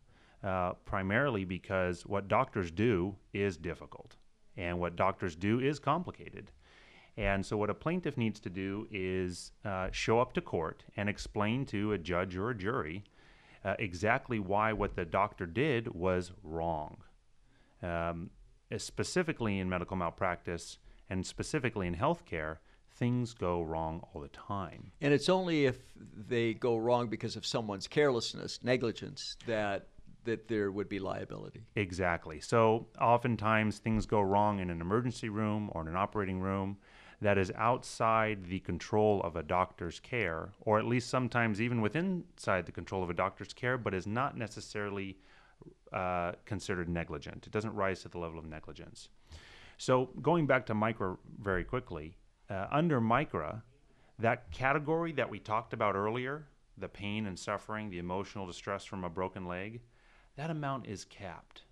uh, 0.44 0.74
primarily 0.86 1.46
because 1.46 2.06
what 2.06 2.28
doctors 2.28 2.72
do 2.72 3.16
is 3.34 3.58
difficult, 3.58 4.18
and 4.58 4.80
what 4.80 4.96
doctors 4.96 5.36
do 5.36 5.60
is 5.60 5.80
complicated. 5.80 6.52
And 7.16 7.46
so, 7.46 7.58
what 7.58 7.70
a 7.70 7.76
plaintiff 7.76 8.18
needs 8.18 8.40
to 8.42 8.50
do 8.50 8.88
is 8.92 9.52
uh, 9.64 9.90
show 9.92 10.20
up 10.20 10.34
to 10.34 10.42
court 10.42 10.84
and 10.98 11.08
explain 11.08 11.66
to 11.68 11.94
a 11.94 11.98
judge 11.98 12.36
or 12.36 12.50
a 12.50 12.56
jury 12.56 13.04
uh, 13.64 13.76
exactly 13.80 14.40
why 14.40 14.74
what 14.74 14.96
the 14.96 15.06
doctor 15.06 15.46
did 15.46 15.94
was 15.94 16.32
wrong. 16.44 16.98
Um, 17.82 18.32
specifically 18.78 19.60
in 19.60 19.70
medical 19.70 19.96
malpractice 19.96 20.80
and 21.10 21.26
specifically 21.26 21.86
in 21.86 21.96
healthcare, 21.96 22.58
things 22.96 23.34
go 23.34 23.62
wrong 23.62 24.02
all 24.14 24.22
the 24.22 24.30
time. 24.30 24.92
And 25.02 25.14
it's 25.14 25.30
only 25.30 25.66
if 25.66 25.78
they 25.96 26.54
go 26.54 26.78
wrong 26.78 27.08
because 27.08 27.36
of 27.36 27.46
someone's 27.46 27.88
carelessness, 27.88 28.60
negligence, 28.64 29.38
that 29.46 29.88
that 30.26 30.48
there 30.48 30.72
would 30.72 30.88
be 30.88 31.00
liability. 31.00 31.66
Exactly. 31.76 32.40
So 32.40 32.88
oftentimes 33.00 33.80
things 33.80 34.06
go 34.06 34.22
wrong 34.22 34.60
in 34.60 34.70
an 34.70 34.80
emergency 34.80 35.28
room 35.28 35.70
or 35.74 35.82
in 35.82 35.90
an 35.90 35.98
operating 35.98 36.40
room 36.40 36.78
that 37.24 37.38
is 37.38 37.52
outside 37.56 38.46
the 38.46 38.60
control 38.60 39.22
of 39.24 39.36
a 39.36 39.44
doctor's 39.44 40.00
care, 40.00 40.50
or 40.62 40.78
at 40.78 40.86
least 40.86 41.10
sometimes 41.10 41.62
even 41.62 41.82
within 41.82 42.26
inside 42.34 42.66
the 42.66 42.72
control 42.72 43.02
of 43.02 43.10
a 43.10 43.14
doctor's 43.14 43.54
care, 43.54 43.78
but 43.78 43.94
is 43.94 44.06
not 44.06 44.38
necessarily 44.38 45.18
uh, 45.94 46.34
considered 46.46 46.90
negligent. 46.90 47.48
It 47.48 47.52
doesn't 47.52 47.74
rise 47.74 48.02
to 48.02 48.10
the 48.10 48.18
level 48.18 48.40
of 48.40 48.46
negligence. 48.46 49.08
So 49.78 50.10
going 50.22 50.48
back 50.48 50.66
to 50.68 50.76
MICRA 50.76 51.18
very 51.42 51.64
quickly, 51.64 52.18
uh, 52.50 52.68
under 52.72 53.00
MICRA, 53.00 53.62
that 54.20 54.52
category 54.52 55.14
that 55.14 55.30
we 55.30 55.40
talked 55.40 55.74
about 55.74 55.96
earlier, 55.96 56.46
the 56.78 56.90
pain 56.90 57.26
and 57.26 57.40
suffering, 57.40 57.90
the 57.90 58.00
emotional 58.00 58.46
distress 58.46 58.84
from 58.84 59.04
a 59.04 59.10
broken 59.10 59.48
leg, 59.48 59.82
that 60.36 60.50
amount 60.50 60.88
is 60.88 61.06
capped. 61.06 61.64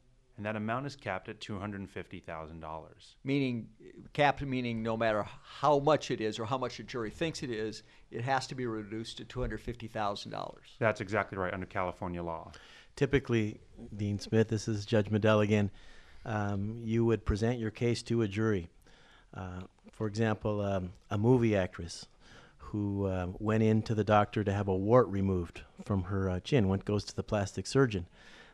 And 0.42 0.46
that 0.48 0.56
amount 0.56 0.88
is 0.88 0.96
capped 0.96 1.30
at 1.30 1.40
$250,000. 1.40 2.90
Meaning, 3.24 3.68
capped 4.12 4.42
meaning 4.42 4.82
no 4.82 4.98
matter 4.98 5.24
how 5.44 5.78
much 5.78 6.10
it 6.10 6.20
is 6.20 6.40
or 6.40 6.46
how 6.46 6.58
much 6.58 6.80
a 6.80 6.84
jury 6.84 7.12
thinks 7.12 7.44
it 7.44 7.52
is, 7.52 7.84
it 8.10 8.24
has 8.24 8.48
to 8.48 8.56
be 8.56 8.66
reduced 8.66 9.18
to 9.18 9.26
$250,000. 9.26 10.56
That's 10.80 11.00
exactly 11.00 11.38
right 11.38 11.54
under 11.54 11.68
California 11.68 12.24
law. 12.24 12.54
Typically, 12.96 13.60
Dean 13.96 14.18
Smith, 14.18 14.48
this 14.48 14.68
is 14.68 14.84
Judge 14.84 15.12
Medel 15.12 15.44
again. 15.44 15.70
Um, 16.26 16.82
you 16.84 17.06
would 17.06 17.24
present 17.24 17.60
your 17.60 17.70
case 17.70 18.02
to 18.02 18.24
a 18.24 18.28
jury. 18.28 18.68
Uh, 19.36 19.62
for 19.92 20.08
example, 20.08 20.60
um, 20.62 20.94
a 21.12 21.20
movie 21.20 21.56
actress 21.56 22.08
who 22.58 23.06
uh, 23.06 23.28
went 23.38 23.62
in 23.62 23.84
to 23.84 23.94
the 23.94 24.04
doctor 24.04 24.44
to 24.44 24.52
have 24.52 24.68
a 24.68 24.76
wart 24.76 25.08
removed 25.10 25.62
from 25.86 26.06
her 26.06 26.32
uh, 26.32 26.40
chin, 26.40 26.68
went 26.68 26.84
goes 26.84 27.04
to 27.04 27.16
the 27.16 27.22
plastic 27.22 27.68
surgeon. 27.68 28.08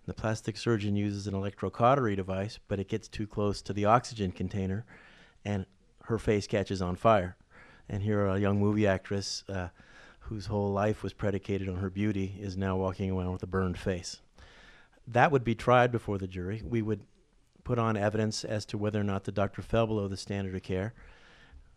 The 0.08 0.14
plastic 0.14 0.56
surgeon 0.56 0.96
uses 0.96 1.28
an 1.28 1.34
electrocautery 1.34 2.16
device, 2.16 2.60
but 2.70 2.80
it 2.80 2.88
gets 2.88 3.10
too 3.10 3.28
close 3.28 3.62
to 3.64 3.74
the 3.74 3.84
oxygen 3.84 4.32
container, 4.32 4.86
and 5.44 5.66
her 6.06 6.18
face 6.18 6.48
catches 6.48 6.82
on 6.82 6.96
fire. 6.96 7.36
And 7.90 8.02
here, 8.02 8.26
a 8.26 8.40
young 8.40 8.58
movie 8.58 8.88
actress 8.88 9.44
uh, 9.50 9.68
whose 10.20 10.46
whole 10.46 10.72
life 10.72 11.04
was 11.04 11.12
predicated 11.12 11.68
on 11.68 11.76
her 11.76 11.90
beauty 11.90 12.38
is 12.40 12.56
now 12.56 12.78
walking 12.78 13.12
around 13.12 13.34
with 13.34 13.44
a 13.44 13.48
burned 13.48 13.78
face. 13.78 14.22
That 15.06 15.30
would 15.30 15.44
be 15.44 15.56
tried 15.56 15.92
before 15.92 16.18
the 16.18 16.28
jury. 16.28 16.62
We 16.64 16.82
would 16.82 17.02
put 17.66 17.78
on 17.78 17.98
evidence 17.98 18.46
as 18.46 18.66
to 18.68 18.78
whether 18.78 19.02
or 19.02 19.04
not 19.04 19.26
the 19.26 19.34
doctor 19.34 19.62
fell 19.62 19.88
below 19.88 20.08
the 20.08 20.16
standard 20.16 20.56
of 20.56 20.64
care, 20.64 20.94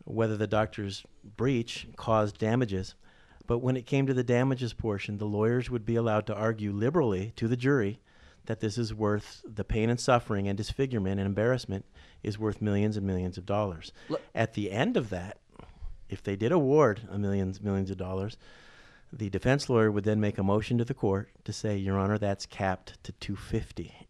whether 0.05 0.37
the 0.37 0.47
doctor's 0.47 1.05
breach 1.37 1.89
caused 1.97 2.39
damages. 2.39 2.95
But 3.49 3.59
when 3.59 3.77
it 3.77 3.87
came 3.87 4.07
to 4.07 4.15
the 4.15 4.23
damages 4.23 4.73
portion, 4.73 5.19
the 5.19 5.27
lawyers 5.27 5.69
would 5.69 5.85
be 5.85 5.97
allowed 5.97 6.29
to 6.29 6.35
argue 6.37 6.71
liberally 6.71 7.33
to 7.35 7.49
the 7.49 7.57
jury 7.57 7.99
that 8.51 8.59
this 8.59 8.77
is 8.77 8.93
worth 8.93 9.43
the 9.47 9.63
pain 9.63 9.89
and 9.89 10.01
suffering 10.01 10.49
and 10.49 10.59
disfigurement 10.59 11.21
and 11.21 11.27
embarrassment 11.27 11.85
is 12.25 12.37
worth 12.37 12.61
millions 12.61 12.97
and 12.97 13.07
millions 13.07 13.39
of 13.39 13.47
dollars. 13.47 13.93
Le- 14.09 14.19
At 14.35 14.55
the 14.55 14.73
end 14.73 14.97
of 14.97 15.09
that, 15.11 15.39
if 16.09 16.21
they 16.21 16.35
did 16.35 16.51
award 16.51 17.03
a 17.13 17.17
millions 17.17 17.61
millions 17.63 17.93
of 17.93 17.97
dollars, 17.97 18.37
the 19.13 19.31
defense 19.31 19.71
lawyer 19.71 19.89
would 19.93 20.03
then 20.03 20.21
make 20.21 20.37
a 20.37 20.43
motion 20.43 20.79
to 20.79 20.85
the 20.85 20.95
court 20.95 21.29
to 21.45 21.53
say, 21.53 21.77
Your 21.77 21.97
Honor, 21.97 22.19
that's 22.19 22.45
capped 22.45 23.01
to 23.05 23.13
250, 23.13 24.09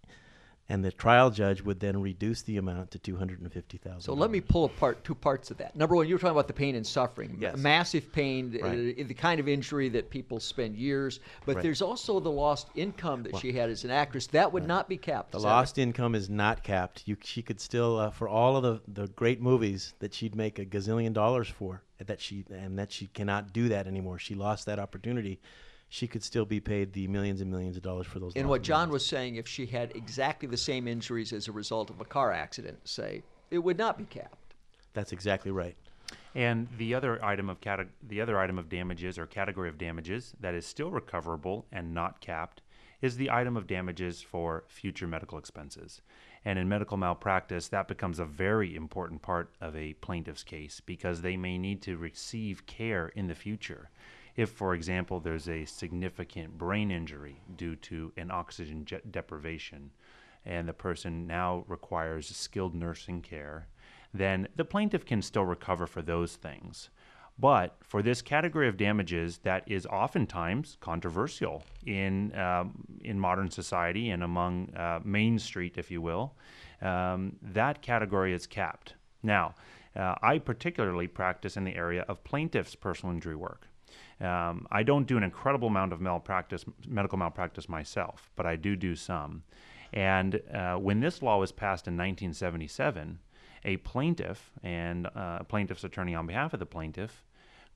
and 0.70 0.84
the 0.84 0.92
trial 0.92 1.30
judge 1.30 1.60
would 1.62 1.80
then 1.80 2.00
reduce 2.00 2.42
the 2.42 2.56
amount 2.56 2.92
to 2.92 2.98
250,000. 3.00 4.00
So 4.00 4.14
let 4.14 4.30
me 4.30 4.40
pull 4.40 4.66
apart 4.66 5.02
two 5.02 5.16
parts 5.16 5.50
of 5.50 5.56
that. 5.58 5.74
Number 5.74 5.96
one, 5.96 6.06
you 6.06 6.14
were 6.14 6.18
talking 6.20 6.30
about 6.30 6.46
the 6.46 6.52
pain 6.52 6.76
and 6.76 6.86
suffering. 6.86 7.36
Yes. 7.40 7.56
Massive 7.56 8.12
pain, 8.12 8.56
uh, 8.62 8.66
Right. 8.66 9.08
the 9.08 9.14
kind 9.14 9.40
of 9.40 9.48
injury 9.48 9.88
that 9.88 10.10
people 10.10 10.38
spend 10.38 10.76
years. 10.76 11.18
But 11.44 11.56
Right. 11.56 11.62
there's 11.64 11.82
also 11.82 12.20
the 12.20 12.30
lost 12.30 12.68
income 12.76 13.24
that 13.24 13.36
she 13.38 13.52
had 13.52 13.68
as 13.68 13.82
an 13.82 13.90
actress. 13.90 14.28
That 14.28 14.52
would 14.52 14.68
not 14.68 14.88
be 14.88 14.96
capped. 14.96 15.32
The 15.32 15.40
lost 15.40 15.76
income 15.76 16.14
is 16.14 16.30
not 16.30 16.62
capped. 16.62 17.02
You, 17.04 17.16
she 17.20 17.42
could 17.42 17.60
still, 17.60 17.98
uh, 17.98 18.10
for 18.10 18.28
all 18.28 18.56
of 18.56 18.62
the, 18.62 18.80
the 18.86 19.08
great 19.08 19.42
movies 19.42 19.94
that 19.98 20.14
she'd 20.14 20.36
make 20.36 20.60
a 20.60 20.64
gazillion 20.64 21.12
dollars 21.12 21.48
for, 21.48 21.82
that 21.98 22.20
she 22.20 22.44
and 22.48 22.78
that 22.78 22.92
she 22.92 23.08
cannot 23.08 23.52
do 23.52 23.68
that 23.70 23.88
anymore. 23.88 24.20
She 24.20 24.36
lost 24.36 24.66
that 24.66 24.78
opportunity. 24.78 25.40
She 25.92 26.06
could 26.06 26.22
still 26.22 26.44
be 26.44 26.60
paid 26.60 26.92
the 26.92 27.08
millions 27.08 27.40
and 27.40 27.50
millions 27.50 27.76
of 27.76 27.82
dollars 27.82 28.06
for 28.06 28.20
those. 28.20 28.32
And 28.36 28.48
what 28.48 28.62
John 28.62 28.88
millions. 28.88 28.92
was 28.92 29.06
saying, 29.06 29.34
if 29.34 29.48
she 29.48 29.66
had 29.66 29.90
exactly 29.96 30.48
the 30.48 30.56
same 30.56 30.86
injuries 30.86 31.32
as 31.32 31.48
a 31.48 31.52
result 31.52 31.90
of 31.90 32.00
a 32.00 32.04
car 32.04 32.30
accident, 32.30 32.78
say, 32.88 33.24
it 33.50 33.58
would 33.58 33.76
not 33.76 33.98
be 33.98 34.04
capped. 34.04 34.54
That's 34.94 35.10
exactly 35.12 35.50
right. 35.50 35.76
And 36.36 36.68
the 36.78 36.94
other 36.94 37.22
item 37.24 37.50
of 37.50 37.60
cate- 37.60 37.88
the 38.06 38.20
other 38.20 38.38
item 38.38 38.56
of 38.56 38.68
damages 38.68 39.18
or 39.18 39.26
category 39.26 39.68
of 39.68 39.78
damages 39.78 40.32
that 40.38 40.54
is 40.54 40.64
still 40.64 40.92
recoverable 40.92 41.66
and 41.72 41.92
not 41.92 42.20
capped 42.20 42.62
is 43.02 43.16
the 43.16 43.30
item 43.30 43.56
of 43.56 43.66
damages 43.66 44.22
for 44.22 44.62
future 44.68 45.08
medical 45.08 45.38
expenses. 45.38 46.02
And 46.44 46.56
in 46.56 46.68
medical 46.68 46.96
malpractice, 46.96 47.66
that 47.68 47.88
becomes 47.88 48.20
a 48.20 48.24
very 48.24 48.76
important 48.76 49.22
part 49.22 49.50
of 49.60 49.74
a 49.74 49.94
plaintiff's 49.94 50.44
case 50.44 50.80
because 50.86 51.20
they 51.20 51.36
may 51.36 51.58
need 51.58 51.82
to 51.82 51.96
receive 51.96 52.66
care 52.66 53.08
in 53.08 53.26
the 53.26 53.34
future. 53.34 53.90
If, 54.36 54.50
for 54.50 54.74
example, 54.74 55.20
there's 55.20 55.48
a 55.48 55.64
significant 55.64 56.56
brain 56.56 56.90
injury 56.90 57.40
due 57.56 57.76
to 57.76 58.12
an 58.16 58.30
oxygen 58.30 58.86
deprivation, 59.10 59.90
and 60.44 60.68
the 60.68 60.72
person 60.72 61.26
now 61.26 61.64
requires 61.68 62.28
skilled 62.28 62.74
nursing 62.74 63.20
care, 63.22 63.66
then 64.14 64.48
the 64.56 64.64
plaintiff 64.64 65.04
can 65.04 65.22
still 65.22 65.44
recover 65.44 65.86
for 65.86 66.02
those 66.02 66.36
things. 66.36 66.90
But 67.38 67.78
for 67.82 68.02
this 68.02 68.20
category 68.20 68.68
of 68.68 68.76
damages 68.76 69.38
that 69.38 69.64
is 69.66 69.86
oftentimes 69.86 70.76
controversial 70.80 71.64
in 71.86 72.36
um, 72.38 72.84
in 73.02 73.18
modern 73.18 73.50
society 73.50 74.10
and 74.10 74.22
among 74.22 74.74
uh, 74.74 75.00
Main 75.04 75.38
Street, 75.38 75.78
if 75.78 75.90
you 75.90 76.02
will, 76.02 76.34
um, 76.82 77.36
that 77.40 77.80
category 77.80 78.34
is 78.34 78.46
capped. 78.46 78.94
Now, 79.22 79.54
uh, 79.96 80.16
I 80.22 80.38
particularly 80.38 81.08
practice 81.08 81.56
in 81.56 81.64
the 81.64 81.74
area 81.74 82.04
of 82.08 82.22
plaintiff's 82.24 82.74
personal 82.74 83.14
injury 83.14 83.36
work. 83.36 83.69
Um, 84.20 84.66
I 84.70 84.82
don't 84.82 85.06
do 85.06 85.16
an 85.16 85.22
incredible 85.22 85.68
amount 85.68 85.92
of 85.92 86.00
malpractice, 86.00 86.64
medical 86.86 87.18
malpractice 87.18 87.68
myself, 87.68 88.30
but 88.36 88.46
I 88.46 88.56
do 88.56 88.76
do 88.76 88.94
some. 88.94 89.42
And 89.92 90.40
uh, 90.52 90.76
when 90.76 91.00
this 91.00 91.22
law 91.22 91.38
was 91.38 91.52
passed 91.52 91.88
in 91.88 91.94
1977, 91.94 93.18
a 93.64 93.78
plaintiff 93.78 94.52
and 94.62 95.06
uh, 95.06 95.38
a 95.40 95.44
plaintiff's 95.44 95.84
attorney 95.84 96.14
on 96.14 96.26
behalf 96.26 96.52
of 96.52 96.60
the 96.60 96.66
plaintiff 96.66 97.24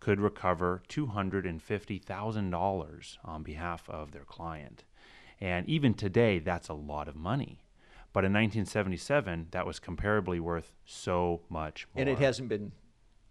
could 0.00 0.20
recover 0.20 0.82
$250,000 0.88 3.16
on 3.24 3.42
behalf 3.42 3.88
of 3.88 4.12
their 4.12 4.24
client. 4.24 4.84
And 5.40 5.66
even 5.68 5.94
today, 5.94 6.38
that's 6.38 6.68
a 6.68 6.74
lot 6.74 7.08
of 7.08 7.16
money. 7.16 7.60
But 8.12 8.24
in 8.24 8.32
1977, 8.32 9.48
that 9.50 9.66
was 9.66 9.80
comparably 9.80 10.38
worth 10.40 10.72
so 10.84 11.40
much 11.48 11.88
more. 11.94 12.02
And 12.02 12.08
it 12.08 12.18
hasn't 12.18 12.48
been 12.48 12.72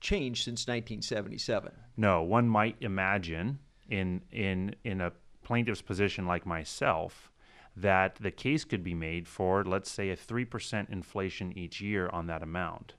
changed 0.04 0.44
since 0.44 0.68
1977. 0.68 1.72
No, 1.98 2.22
one 2.22 2.48
might 2.48 2.76
imagine 2.82 3.60
in 3.90 4.22
in 4.32 4.76
in 4.84 5.02
a 5.02 5.14
plaintiff's 5.44 5.82
position 5.82 6.28
like 6.28 6.46
myself 6.46 7.32
that 7.76 8.16
the 8.16 8.32
case 8.32 8.64
could 8.66 8.84
be 8.84 8.94
made 8.94 9.28
for 9.28 9.64
let's 9.64 9.90
say 9.90 10.12
a 10.12 10.16
3% 10.16 10.90
inflation 10.92 11.58
each 11.58 11.82
year 11.82 12.08
on 12.10 12.28
that 12.28 12.44
amount. 12.44 12.94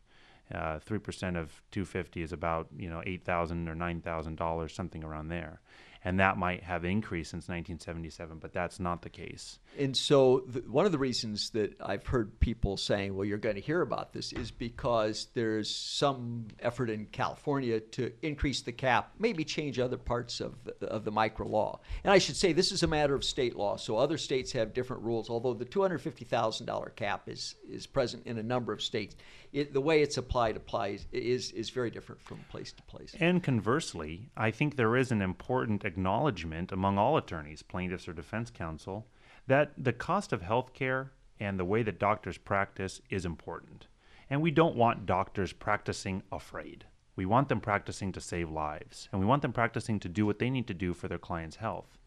Uh, 0.53 0.79
three 0.79 0.99
percent 0.99 1.37
of 1.37 1.63
250 1.71 2.23
is 2.23 2.33
about 2.33 2.69
you 2.77 2.89
know 2.91 3.03
eight 3.07 3.25
thousand 3.25 3.69
or 3.69 3.75
nine 3.75 4.01
thousand 4.01 4.37
dollars, 4.37 4.75
something 4.75 5.05
around 5.05 5.29
there 5.29 5.61
and 6.05 6.21
that 6.21 6.37
might 6.37 6.63
have 6.63 6.85
increased 6.85 7.31
since 7.31 7.45
1977, 7.45 8.39
but 8.39 8.53
that's 8.53 8.79
not 8.79 9.03
the 9.03 9.09
case. 9.09 9.59
And 9.79 9.97
so, 9.97 10.45
the, 10.47 10.61
one 10.61 10.87
of 10.87 10.93
the 10.93 10.99
reasons 10.99 11.51
that 11.51 11.75
I've 11.81 12.07
heard 12.07 12.39
people 12.41 12.77
saying, 12.77 13.17
well, 13.17 13.25
you're 13.25 13.39
going 13.39 13.55
to 13.55 13.61
hear 13.61 13.81
about 13.81 14.13
this, 14.13 14.33
is 14.33 14.51
because 14.51 15.29
there's 15.35 15.75
some 15.75 16.49
effort 16.61 16.91
in 16.91 17.07
California 17.07 17.81
to 17.81 18.13
increase 18.23 18.61
the 18.61 18.73
cap, 18.73 19.13
maybe 19.19 19.45
change 19.45 19.79
other 19.79 19.97
parts 19.97 20.41
of 20.41 20.55
the, 20.65 20.87
of 20.87 21.05
the 21.05 21.11
MICRA 21.11 21.49
law. 21.49 21.81
And 22.05 22.13
I 22.13 22.19
should 22.19 22.37
say, 22.37 22.53
this 22.53 22.71
is 22.71 22.83
a 22.83 22.87
matter 22.87 23.15
of 23.15 23.25
state 23.25 23.57
law, 23.57 23.77
so 23.77 23.97
other 23.97 24.19
states 24.19 24.53
have 24.53 24.75
different 24.75 25.03
rules, 25.03 25.31
although 25.31 25.55
the 25.55 25.65
$250,000 25.65 26.97
cap 26.97 27.29
is, 27.29 27.55
is 27.69 27.87
present 27.87 28.27
in 28.27 28.39
a 28.39 28.43
number 28.43 28.73
of 28.73 28.83
states. 28.83 29.17
It, 29.53 29.73
the 29.73 29.81
way 29.81 30.03
it's 30.03 30.19
applied 30.19 30.57
applies 30.57 31.07
is, 31.13 31.53
is 31.53 31.71
very 31.71 31.91
different 31.91 32.21
from 32.21 32.39
place 32.51 32.73
to 32.73 32.83
place. 32.83 33.15
And 33.21 33.43
conversely, 33.43 34.29
I 34.37 34.51
think 34.51 34.77
there 34.77 34.97
is 34.97 35.13
an 35.13 35.23
important 35.23 35.85
acknowledgement 35.95 36.73
among 36.73 36.99
all 36.99 37.17
attorneys, 37.17 37.63
plaintiffs, 37.63 38.09
or 38.09 38.13
defense 38.13 38.51
counsel 38.51 39.07
that 39.47 39.73
the 39.79 39.93
cost 39.93 40.33
of 40.33 40.43
health 40.43 40.75
care 40.75 41.13
and 41.39 41.59
the 41.59 41.65
way 41.65 41.85
that 41.85 42.01
doctors 42.01 42.37
practice 42.37 43.01
is 43.11 43.25
important. 43.25 43.87
And 44.29 44.43
we 44.43 44.51
don't 44.51 44.75
want 44.75 45.07
doctors 45.07 45.53
practicing 45.53 46.23
afraid. 46.33 46.85
We 47.15 47.27
want 47.27 47.49
them 47.49 47.61
practicing 47.61 48.11
to 48.13 48.21
save 48.21 48.51
lives, 48.51 49.09
and 49.13 49.21
we 49.21 49.27
want 49.27 49.43
them 49.43 49.53
practicing 49.53 50.01
to 50.01 50.09
do 50.09 50.27
what 50.27 50.41
they 50.41 50.51
need 50.51 50.67
to 50.67 50.75
do 50.75 50.95
for 50.95 51.07
their 51.07 51.19
client's 51.19 51.57
health. 51.57 51.99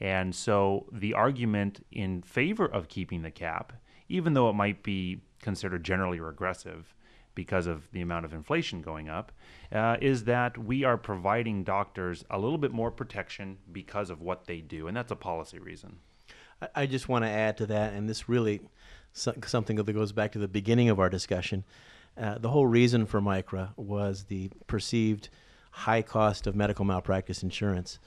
And 0.00 0.32
so 0.34 0.86
the 0.92 1.14
argument 1.14 1.84
in 1.90 2.22
favor 2.22 2.66
of 2.66 2.88
keeping 2.88 3.22
the 3.22 3.30
cap, 3.32 3.72
even 4.08 4.34
though 4.34 4.48
it 4.50 4.54
might 4.54 4.84
be 4.84 5.22
considered 5.40 5.82
generally 5.82 6.20
regressive, 6.20 6.94
because 7.34 7.66
of 7.66 7.90
the 7.92 8.00
amount 8.00 8.24
of 8.24 8.32
inflation 8.32 8.82
going 8.82 9.08
up, 9.08 9.32
uh, 9.72 9.96
is 10.00 10.24
that 10.24 10.58
we 10.58 10.84
are 10.84 10.96
providing 10.96 11.64
doctors 11.64 12.24
a 12.30 12.38
little 12.38 12.58
bit 12.58 12.72
more 12.72 12.90
protection 12.90 13.58
because 13.70 14.10
of 14.10 14.20
what 14.20 14.46
they 14.46 14.60
do, 14.60 14.86
and 14.86 14.96
that's 14.96 15.12
a 15.12 15.16
policy 15.16 15.58
reason. 15.58 15.96
I 16.74 16.86
just 16.86 17.08
want 17.08 17.24
to 17.24 17.30
add 17.30 17.56
to 17.58 17.66
that, 17.66 17.92
and 17.92 18.08
this 18.08 18.28
really 18.28 18.60
something 19.12 19.76
that 19.76 19.92
goes 19.92 20.12
back 20.12 20.32
to 20.32 20.38
the 20.38 20.48
beginning 20.48 20.88
of 20.88 20.98
our 20.98 21.10
discussion. 21.10 21.64
Uh, 22.16 22.38
the 22.38 22.50
whole 22.50 22.66
reason 22.66 23.06
for 23.06 23.20
MICRA 23.20 23.70
was 23.76 24.24
the 24.24 24.50
perceived 24.66 25.28
high 25.70 26.02
cost 26.02 26.46
of 26.46 26.54
medical 26.54 26.84
malpractice 26.84 27.42
insurance. 27.42 27.98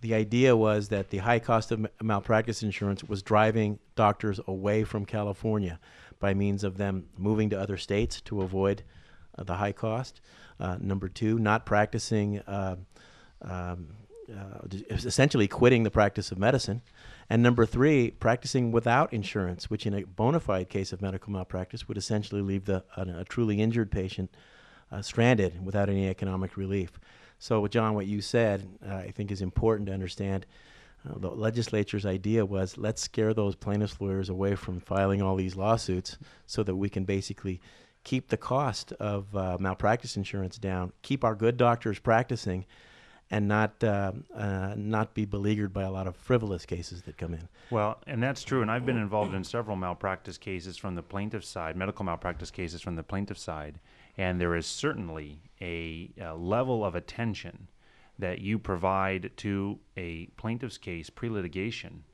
The 0.00 0.14
idea 0.14 0.56
was 0.56 0.88
that 0.88 1.10
the 1.10 1.18
high 1.18 1.38
cost 1.38 1.72
of 1.72 1.86
malpractice 2.02 2.62
insurance 2.62 3.02
was 3.02 3.22
driving 3.22 3.78
doctors 3.94 4.40
away 4.46 4.84
from 4.84 5.04
California 5.06 5.80
by 6.18 6.34
means 6.34 6.64
of 6.64 6.76
them 6.76 7.06
moving 7.16 7.50
to 7.50 7.60
other 7.60 7.76
states 7.76 8.20
to 8.22 8.42
avoid 8.42 8.82
uh, 9.38 9.44
the 9.44 9.54
high 9.54 9.72
cost. 9.72 10.20
Uh, 10.58 10.76
number 10.80 11.08
two, 11.08 11.38
not 11.38 11.66
practicing, 11.66 12.38
uh, 12.40 12.76
um, 13.42 13.88
uh, 14.34 14.58
essentially 14.90 15.46
quitting 15.46 15.82
the 15.82 15.90
practice 15.90 16.32
of 16.32 16.38
medicine. 16.38 16.82
And 17.28 17.42
number 17.42 17.66
three, 17.66 18.10
practicing 18.10 18.72
without 18.72 19.12
insurance, 19.12 19.68
which 19.68 19.86
in 19.86 19.94
a 19.94 20.04
bona 20.04 20.40
fide 20.40 20.68
case 20.68 20.92
of 20.92 21.02
medical 21.02 21.32
malpractice 21.32 21.88
would 21.88 21.98
essentially 21.98 22.40
leave 22.40 22.64
the, 22.64 22.84
a, 22.96 23.24
truly 23.24 23.60
injured 23.60 23.90
patient 23.90 24.34
uh, 24.92 25.02
stranded 25.02 25.64
without 25.64 25.88
any 25.88 26.08
economic 26.08 26.56
relief. 26.56 26.98
So, 27.38 27.66
John, 27.66 27.94
what 27.94 28.06
you 28.06 28.20
said, 28.20 28.66
uh, 28.86 28.94
I 28.94 29.10
think 29.10 29.30
is 29.30 29.42
important 29.42 29.88
to 29.88 29.92
understand. 29.92 30.46
Uh, 31.08 31.18
the 31.18 31.30
legislature's 31.30 32.06
idea 32.06 32.44
was 32.44 32.78
let's 32.78 33.02
scare 33.02 33.34
those 33.34 33.54
plaintiffs' 33.54 34.00
lawyers 34.00 34.28
away 34.28 34.54
from 34.54 34.80
filing 34.80 35.22
all 35.22 35.36
these 35.36 35.56
lawsuits 35.56 36.18
so 36.46 36.62
that 36.62 36.76
we 36.76 36.88
can 36.88 37.04
basically 37.04 37.60
keep 38.04 38.28
the 38.28 38.36
cost 38.36 38.92
of 38.92 39.34
uh, 39.36 39.56
malpractice 39.60 40.16
insurance 40.16 40.58
down, 40.58 40.92
keep 41.02 41.24
our 41.24 41.34
good 41.34 41.56
doctors 41.56 41.98
practicing, 41.98 42.64
and 43.30 43.48
not 43.48 43.82
uh, 43.82 44.12
uh, 44.34 44.74
not 44.76 45.12
be 45.12 45.24
beleaguered 45.24 45.72
by 45.72 45.82
a 45.82 45.90
lot 45.90 46.06
of 46.06 46.16
frivolous 46.16 46.64
cases 46.64 47.02
that 47.02 47.16
come 47.16 47.34
in. 47.34 47.48
Well, 47.70 47.98
and 48.06 48.22
that's 48.22 48.44
true. 48.44 48.62
And 48.62 48.70
I've 48.70 48.86
been 48.86 48.96
involved 48.96 49.34
in 49.34 49.42
several 49.42 49.76
malpractice 49.76 50.38
cases 50.38 50.76
from 50.76 50.94
the 50.94 51.02
plaintiff 51.02 51.44
side, 51.44 51.76
medical 51.76 52.04
malpractice 52.04 52.50
cases 52.50 52.80
from 52.80 52.94
the 52.94 53.02
plaintiff 53.02 53.38
side, 53.38 53.80
and 54.18 54.40
there 54.40 54.54
is 54.56 54.66
certainly 54.66 55.42
a, 55.60 56.10
a 56.20 56.34
level 56.34 56.84
of 56.84 56.94
attention 56.94 57.68
that 58.18 58.40
you 58.40 58.58
provide 58.58 59.30
to 59.36 59.78
a 59.96 60.26
plaintiff's 60.36 60.78
case 60.78 61.10
pre 61.10 61.28
litigation 61.28 62.04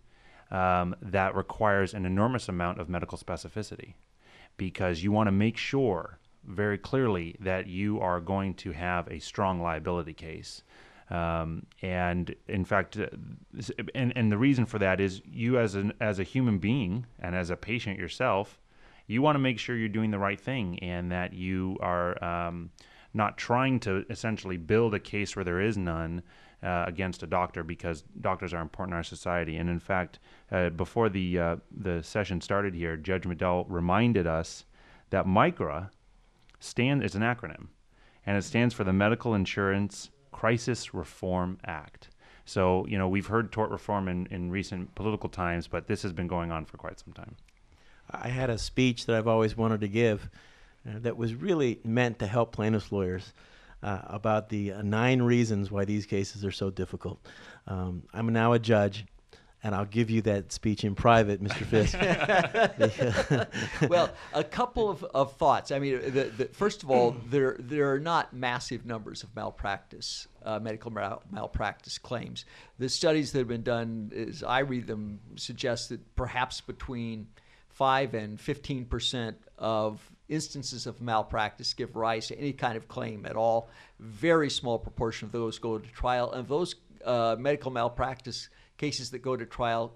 um, 0.50 0.94
that 1.00 1.34
requires 1.34 1.94
an 1.94 2.04
enormous 2.04 2.48
amount 2.48 2.80
of 2.80 2.88
medical 2.88 3.16
specificity 3.16 3.94
because 4.56 5.02
you 5.02 5.12
want 5.12 5.26
to 5.26 5.32
make 5.32 5.56
sure 5.56 6.18
very 6.44 6.78
clearly 6.78 7.36
that 7.40 7.66
you 7.66 8.00
are 8.00 8.20
going 8.20 8.54
to 8.54 8.72
have 8.72 9.08
a 9.08 9.18
strong 9.18 9.62
liability 9.62 10.12
case. 10.12 10.62
Um, 11.10 11.66
and 11.82 12.34
in 12.48 12.64
fact, 12.64 12.98
uh, 12.98 13.06
and, 13.94 14.12
and 14.16 14.32
the 14.32 14.38
reason 14.38 14.66
for 14.66 14.78
that 14.78 15.00
is 15.00 15.20
you 15.24 15.58
as 15.58 15.74
an 15.74 15.92
as 16.00 16.18
a 16.18 16.22
human 16.22 16.58
being 16.58 17.06
and 17.18 17.34
as 17.34 17.50
a 17.50 17.56
patient 17.56 17.98
yourself, 17.98 18.58
you 19.12 19.22
want 19.22 19.37
to 19.37 19.40
make 19.40 19.59
sure 19.59 19.77
you're 19.77 19.88
doing 19.88 20.11
the 20.11 20.18
right 20.18 20.40
thing 20.40 20.79
and 20.81 21.12
that 21.12 21.33
you 21.33 21.77
are 21.81 22.22
um, 22.25 22.70
not 23.14 23.37
trying 23.37 23.79
to 23.81 24.05
essentially 24.11 24.57
build 24.57 24.94
a 24.94 24.98
case 24.98 25.37
where 25.37 25.44
there 25.44 25.61
is 25.61 25.77
none 25.77 26.22
uh, 26.62 26.85
against 26.87 27.22
a 27.22 27.27
doctor 27.27 27.62
because 27.62 28.05
doctors 28.20 28.55
are 28.55 28.62
important 28.62 28.92
in 28.92 28.96
our 28.96 29.03
society. 29.03 29.57
And 29.57 29.68
in 29.68 29.81
fact, 29.81 30.18
uh, 30.51 30.70
before 30.70 31.09
the 31.09 31.38
uh, 31.38 31.57
the 31.77 32.03
session 32.03 32.40
started 32.40 32.75
here, 32.75 32.96
Judge 32.96 33.25
Medel 33.25 33.66
reminded 33.68 34.27
us 34.27 34.64
that 35.11 35.27
MICRA 35.27 35.90
stand 36.61 37.03
is 37.03 37.14
an 37.14 37.22
acronym, 37.22 37.66
and 38.25 38.37
it 38.37 38.44
stands 38.44 38.72
for 38.75 38.85
the 38.85 38.92
Medical 38.92 39.35
Insurance 39.35 40.11
Crisis 40.31 40.94
Reform 40.94 41.59
Act. 41.64 42.11
So 42.44 42.87
you 42.87 42.96
know 42.96 43.09
we've 43.09 43.27
heard 43.27 43.51
tort 43.53 43.70
reform 43.70 44.09
in, 44.09 44.27
in 44.27 44.51
recent 44.51 44.94
political 44.94 45.29
times, 45.29 45.66
but 45.66 45.87
this 45.87 46.03
has 46.03 46.12
been 46.12 46.29
going 46.29 46.53
on 46.53 46.64
for 46.64 46.77
quite 46.77 46.98
some 47.01 47.12
time. 47.12 47.37
I 48.10 48.28
had 48.28 48.50
a 48.50 48.58
speech 48.58 49.06
that 49.06 49.16
I've 49.16 49.28
always 49.28 49.56
wanted 49.56 49.80
to 49.82 49.88
give 49.88 50.28
uh, 50.86 50.98
that 51.00 51.16
was 51.16 51.34
really 51.34 51.80
meant 51.84 52.18
to 52.18 52.26
help 52.26 52.52
plaintiffs' 52.52 52.90
lawyers 52.90 53.32
uh, 53.82 54.00
about 54.06 54.48
the 54.48 54.72
uh, 54.72 54.82
nine 54.82 55.22
reasons 55.22 55.70
why 55.70 55.84
these 55.84 56.06
cases 56.06 56.44
are 56.44 56.50
so 56.50 56.70
difficult. 56.70 57.20
Um, 57.66 58.04
I'm 58.12 58.32
now 58.32 58.52
a 58.52 58.58
judge, 58.58 59.06
and 59.64 59.74
I'll 59.74 59.84
give 59.84 60.10
you 60.10 60.22
that 60.22 60.52
speech 60.52 60.84
in 60.84 60.94
private, 60.94 61.42
Mr. 61.42 61.64
Fisk. 61.64 61.98
well, 63.90 64.10
a 64.32 64.42
couple 64.42 64.90
of, 64.90 65.04
of 65.04 65.36
thoughts. 65.36 65.70
I 65.70 65.78
mean, 65.78 66.00
the, 66.00 66.24
the, 66.36 66.44
first 66.46 66.82
of 66.82 66.90
all, 66.90 67.16
there 67.30 67.56
there 67.58 67.92
are 67.92 68.00
not 68.00 68.32
massive 68.32 68.84
numbers 68.84 69.22
of 69.22 69.34
malpractice, 69.34 70.26
uh, 70.44 70.58
medical 70.58 70.90
mal- 70.90 71.22
malpractice 71.30 71.98
claims. 71.98 72.44
The 72.78 72.88
studies 72.88 73.32
that 73.32 73.38
have 73.38 73.48
been 73.48 73.62
done, 73.62 74.12
as 74.14 74.42
I 74.42 74.60
read 74.60 74.86
them, 74.86 75.20
suggest 75.36 75.90
that 75.90 76.16
perhaps 76.16 76.60
between 76.60 77.28
five 77.72 78.14
and 78.14 78.40
fifteen 78.40 78.85
percent 78.85 79.37
of 79.58 80.00
instances 80.28 80.87
of 80.87 81.00
malpractice 81.00 81.74
give 81.74 81.94
rise 81.96 82.28
to 82.28 82.38
any 82.38 82.52
kind 82.52 82.76
of 82.76 82.88
claim 82.88 83.26
at 83.26 83.37
all. 83.37 83.68
Very 83.98 84.50
small 84.50 84.78
proportion 84.78 85.26
of 85.26 85.32
those 85.32 85.58
go 85.58 85.78
to 85.78 85.88
trial, 85.90 86.32
and 86.32 86.48
those 86.48 86.76
uh, 87.04 87.37
medical 87.38 87.70
malpractice 87.70 88.48
cases 88.78 89.11
that 89.11 89.22
go 89.22 89.37
to 89.37 89.44
trial, 89.44 89.92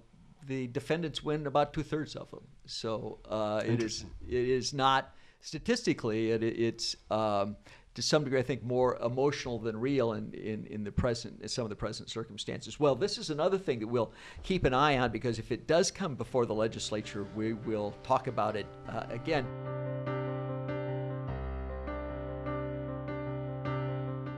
the 0.46 0.66
defendants 0.68 1.22
win 1.22 1.46
about 1.46 1.72
two 1.72 1.82
thirds 1.82 2.16
of 2.16 2.30
them. 2.30 2.44
So 2.66 3.18
uh, 3.28 3.62
it 3.64 3.82
is 3.82 4.04
it 4.28 4.48
is 4.48 4.72
not 4.72 5.14
statistically, 5.40 6.30
it, 6.30 6.42
it's 6.42 6.96
um, 7.10 7.56
to 7.96 8.02
some 8.02 8.24
degree, 8.24 8.38
I 8.38 8.42
think, 8.42 8.62
more 8.62 8.96
emotional 8.98 9.58
than 9.58 9.80
real 9.80 10.12
in, 10.12 10.30
in, 10.34 10.66
in 10.66 10.84
the 10.84 10.92
present, 10.92 11.40
in 11.40 11.48
some 11.48 11.64
of 11.64 11.70
the 11.70 11.76
present 11.76 12.10
circumstances. 12.10 12.78
Well, 12.78 12.94
this 12.94 13.16
is 13.16 13.30
another 13.30 13.56
thing 13.56 13.80
that 13.80 13.86
we'll 13.86 14.12
keep 14.42 14.64
an 14.64 14.74
eye 14.74 14.98
on 14.98 15.10
because 15.10 15.38
if 15.38 15.50
it 15.50 15.66
does 15.66 15.90
come 15.90 16.14
before 16.14 16.44
the 16.44 16.54
legislature, 16.54 17.26
we 17.34 17.54
will 17.54 17.94
talk 18.02 18.26
about 18.26 18.54
it 18.54 18.66
uh, 18.86 19.04
again. 19.08 19.46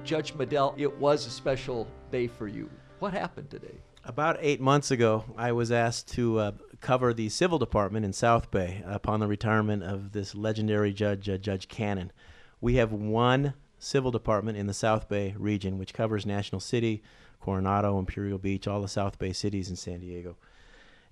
Judge 0.04 0.34
Medel, 0.34 0.74
it 0.78 0.96
was 0.96 1.26
a 1.26 1.30
special 1.30 1.88
day 2.12 2.28
for 2.28 2.46
you. 2.46 2.70
What 3.00 3.12
happened 3.12 3.50
today? 3.50 3.74
About 4.04 4.38
eight 4.40 4.60
months 4.60 4.92
ago, 4.92 5.24
I 5.36 5.50
was 5.50 5.72
asked 5.72 6.08
to 6.12 6.38
uh, 6.38 6.52
cover 6.80 7.12
the 7.12 7.28
civil 7.28 7.58
department 7.58 8.04
in 8.04 8.12
South 8.12 8.52
Bay 8.52 8.84
upon 8.86 9.18
the 9.18 9.26
retirement 9.26 9.82
of 9.82 10.12
this 10.12 10.36
legendary 10.36 10.92
judge, 10.92 11.28
uh, 11.28 11.36
Judge 11.38 11.66
Cannon. 11.66 12.12
We 12.60 12.74
have 12.76 12.92
one 12.92 13.54
civil 13.78 14.10
department 14.10 14.58
in 14.58 14.66
the 14.66 14.74
South 14.74 15.08
Bay 15.08 15.34
region, 15.38 15.78
which 15.78 15.94
covers 15.94 16.26
National 16.26 16.60
City, 16.60 17.02
Coronado, 17.40 17.98
Imperial 17.98 18.38
Beach, 18.38 18.66
all 18.66 18.82
the 18.82 18.88
South 18.88 19.18
Bay 19.18 19.32
cities 19.32 19.70
in 19.70 19.76
San 19.76 20.00
Diego. 20.00 20.36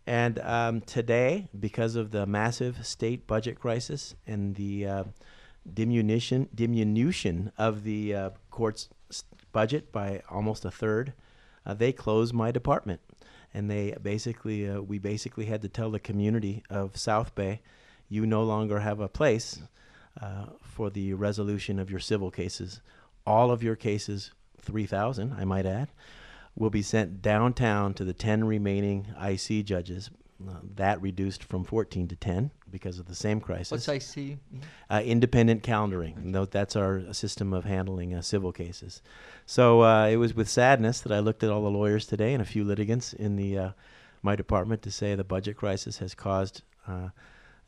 And 0.06 0.38
um, 0.40 0.80
today, 0.80 1.48
because 1.58 1.96
of 1.96 2.10
the 2.10 2.26
massive 2.26 2.86
state 2.86 3.26
budget 3.26 3.58
crisis 3.58 4.14
and 4.26 4.54
the 4.54 4.86
uh, 4.86 5.04
diminution 5.72 6.48
diminution 6.54 7.52
of 7.58 7.82
the 7.82 8.14
uh, 8.14 8.30
court's 8.50 8.88
budget 9.52 9.90
by 9.90 10.22
almost 10.30 10.64
a 10.64 10.70
third, 10.70 11.12
uh, 11.64 11.74
they 11.74 11.92
closed 11.92 12.34
my 12.34 12.52
department, 12.52 13.00
and 13.52 13.68
they 13.68 13.96
basically 14.00 14.68
uh, 14.68 14.80
we 14.80 14.98
basically 14.98 15.46
had 15.46 15.62
to 15.62 15.68
tell 15.68 15.90
the 15.90 15.98
community 15.98 16.62
of 16.70 16.96
South 16.96 17.34
Bay, 17.34 17.60
you 18.08 18.26
no 18.26 18.44
longer 18.44 18.80
have 18.80 19.00
a 19.00 19.08
place 19.08 19.60
uh, 20.20 20.46
for 20.62 20.90
the 20.90 21.14
resolution 21.14 21.78
of 21.78 21.90
your 21.90 22.00
civil 22.00 22.30
cases. 22.30 22.80
All 23.26 23.50
of 23.50 23.62
your 23.62 23.76
cases, 23.76 24.32
three 24.60 24.86
thousand, 24.86 25.34
I 25.38 25.44
might 25.44 25.66
add, 25.66 25.88
will 26.54 26.70
be 26.70 26.82
sent 26.82 27.22
downtown 27.22 27.94
to 27.94 28.04
the 28.04 28.12
ten 28.12 28.44
remaining 28.44 29.06
IC 29.20 29.64
judges 29.64 30.10
uh, 30.46 30.52
that 30.74 31.00
reduced 31.00 31.42
from 31.42 31.64
14 31.64 32.08
to 32.08 32.16
10 32.16 32.50
because 32.70 32.98
of 32.98 33.06
the 33.06 33.14
same 33.14 33.40
crisis. 33.40 33.86
What's 33.86 34.16
IC? 34.16 34.36
Uh, 34.90 35.00
independent 35.02 35.62
calendaring. 35.62 36.22
No, 36.24 36.44
that's 36.44 36.76
our 36.76 37.10
system 37.14 37.54
of 37.54 37.64
handling 37.64 38.14
uh, 38.14 38.20
civil 38.20 38.52
cases. 38.52 39.00
So 39.46 39.82
uh, 39.82 40.08
it 40.08 40.16
was 40.16 40.34
with 40.34 40.48
sadness 40.48 41.00
that 41.00 41.12
I 41.12 41.20
looked 41.20 41.42
at 41.42 41.50
all 41.50 41.62
the 41.62 41.70
lawyers 41.70 42.06
today 42.06 42.34
and 42.34 42.42
a 42.42 42.46
few 42.46 42.64
litigants 42.64 43.14
in 43.14 43.36
the 43.36 43.58
uh, 43.58 43.70
my 44.22 44.36
department 44.36 44.82
to 44.82 44.90
say 44.90 45.14
the 45.14 45.24
budget 45.24 45.56
crisis 45.56 45.98
has 45.98 46.14
caused 46.14 46.62
uh, 46.86 47.08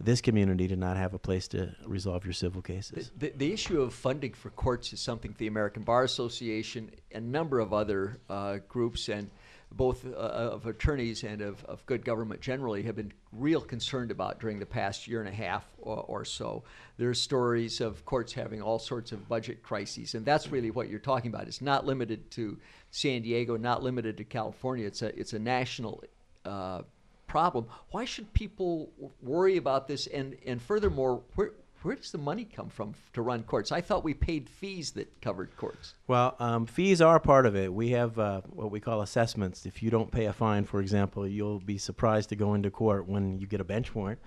this 0.01 0.21
community 0.21 0.69
to 0.69 0.77
not 0.77 0.97
have 0.97 1.15
a 1.15 1.19
place 1.19 1.49
to 1.49 1.75
resolve 1.85 2.25
your 2.25 2.33
civil 2.33 2.63
cases. 2.63 3.11
The, 3.17 3.27
the, 3.27 3.37
the, 3.37 3.53
issue 3.53 3.83
of 3.83 3.93
funding 3.93 4.33
for 4.33 4.51
courts 4.51 4.93
is 4.93 5.01
something 5.01 5.35
the 5.39 5.49
American 5.49 5.83
Bar 5.83 6.05
Association, 6.05 6.91
and 7.11 7.27
a 7.27 7.29
number 7.29 7.59
of 7.59 7.73
other 7.73 8.21
groups, 8.69 9.09
and 9.09 9.29
both 9.73 10.07
uh, 10.07 10.17
of 10.17 10.67
attorneys 10.67 11.25
and 11.25 11.43
of, 11.43 11.63
of 11.65 11.85
good 11.87 12.05
government 12.05 12.41
generally 12.41 12.83
have 12.85 12.97
been 12.97 13.13
real 13.33 13.61
concerned 13.61 14.11
about 14.11 14.41
during 14.41 14.59
the 14.59 14.67
past 14.67 15.07
year 15.07 15.21
and 15.21 15.29
a 15.29 15.33
half 15.33 15.65
or, 15.79 15.97
or, 15.97 16.25
so. 16.25 16.63
There's 16.97 17.21
stories 17.21 17.81
of 17.81 18.05
courts 18.07 18.33
having 18.33 18.63
all 18.63 18.79
sorts 18.79 19.13
of 19.13 19.29
budget 19.29 19.63
crises, 19.63 20.15
and 20.15 20.25
that's 20.25 20.49
really 20.49 20.71
what 20.71 20.89
you're 20.89 20.99
talking 20.99 21.33
about. 21.33 21.49
It's 21.49 21.61
not 21.61 21.85
limited 21.85 22.31
to 22.33 22.59
San 22.91 23.23
Diego, 23.23 23.57
not 23.57 23.83
limited 23.83 24.17
to 24.19 24.25
California. 24.25 24.87
It's 24.87 25.03
a 25.03 25.19
it's 25.19 25.33
a 25.35 25.39
national 25.39 26.03
uh, 26.45 26.83
problem. 27.29 27.67
Why 27.91 28.05
should 28.05 28.33
people 28.33 28.91
worry 29.23 29.57
about 29.57 29.87
this? 29.87 30.07
And 30.09 30.37
and 30.45 30.61
furthermore, 30.61 31.23
where 31.37 31.53
where 31.83 31.95
does 31.95 32.11
the 32.11 32.19
money 32.19 32.45
come 32.45 32.69
from 32.69 32.95
to 33.13 33.23
run 33.23 33.45
courts? 33.45 33.71
I 33.71 33.81
thought 33.81 34.03
we 34.03 34.13
paid 34.13 34.49
fees 34.49 34.91
that 34.93 35.21
covered 35.21 35.57
courts. 35.57 35.95
Well, 36.09 36.35
um, 36.41 36.67
fees 36.67 37.01
are 37.01 37.21
part 37.21 37.47
of 37.47 37.55
it. 37.55 37.73
We 37.73 37.91
have 37.91 38.19
uh, 38.19 38.41
what 38.51 38.73
we 38.73 38.81
call 38.81 39.03
assessments. 39.03 39.65
If 39.65 39.81
you 39.83 39.91
don't 39.91 40.11
pay 40.11 40.25
a 40.25 40.33
fine, 40.33 40.65
for 40.65 40.81
example, 40.81 41.27
you'll 41.27 41.61
be 41.61 41.79
surprised 41.79 42.31
to 42.31 42.37
go 42.37 42.55
into 42.55 42.71
court 42.71 43.07
when 43.07 43.39
you 43.39 43.47
get 43.47 43.61
a 43.61 43.65
bench 43.65 43.95
warrant 43.95 44.19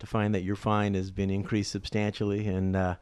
to 0.00 0.06
find 0.06 0.34
that 0.34 0.42
your 0.42 0.56
fine 0.56 0.94
has 0.94 1.10
been 1.10 1.30
increased 1.30 1.70
substantially 1.70 2.46
and 2.46 2.76
uh, 2.76 2.94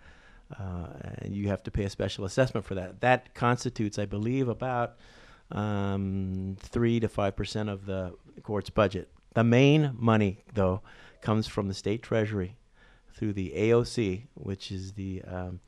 uh, 0.59 0.87
you 1.25 1.49
have 1.49 1.63
to 1.65 1.71
pay 1.71 1.85
a 1.85 1.91
special 1.91 2.25
assessment 2.25 2.65
for 2.65 2.75
that. 2.75 3.01
That 3.01 3.35
constitutes, 3.35 3.99
I 3.99 4.07
believe, 4.07 4.49
about 4.49 4.97
um, 5.51 6.57
3 6.61 7.01
to 7.01 7.09
5% 7.09 7.69
of 7.69 7.87
the 7.87 8.15
court's 8.43 8.71
budget. 8.71 9.09
The 9.37 9.45
main 9.45 9.95
money, 9.99 10.39
though, 10.55 10.81
comes 11.21 11.47
from 11.47 11.69
the 11.69 11.75
state 11.75 12.03
treasury 12.03 12.57
through 13.13 13.35
the 13.35 13.53
AOC, 13.55 14.29
which 14.33 14.73
is 14.73 14.95
the 14.95 15.21
um, 15.29 15.61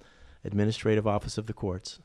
Administrative 0.42 1.07
Office 1.07 1.37
of 1.37 1.44
the 1.44 1.52
Courts, 1.52 1.98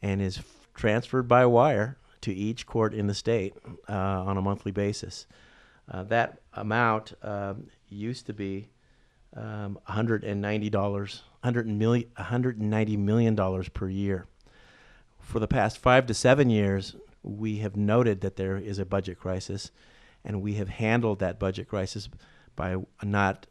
and 0.00 0.22
is 0.22 0.38
f- 0.38 0.68
transferred 0.72 1.26
by 1.26 1.46
wire 1.46 1.98
to 2.20 2.32
each 2.32 2.64
court 2.64 2.94
in 2.94 3.08
the 3.08 3.14
state 3.14 3.54
uh, 3.88 3.92
on 3.92 4.36
a 4.36 4.40
monthly 4.40 4.70
basis. 4.70 5.26
Uh, 5.90 6.04
that 6.04 6.42
amount 6.54 7.14
um, 7.22 7.66
used 7.88 8.26
to 8.26 8.32
be 8.32 8.68
um, 9.36 9.80
$190, 9.88 10.70
$190 11.42 12.98
million 12.98 13.64
per 13.74 13.88
year. 13.88 14.26
For 15.18 15.40
the 15.40 15.48
past 15.48 15.78
five 15.78 16.06
to 16.06 16.14
seven 16.14 16.50
years, 16.50 16.94
we 17.24 17.56
have 17.58 17.74
noted 17.74 18.20
that 18.20 18.36
there 18.36 18.56
is 18.56 18.78
a 18.78 18.86
budget 18.86 19.18
crisis, 19.18 19.72
and 20.24 20.42
we 20.42 20.54
have 20.54 20.68
handled 20.68 21.20
that 21.20 21.38
budget 21.38 21.68
crisis 21.68 22.08
by 22.56 22.76
not 23.02 23.46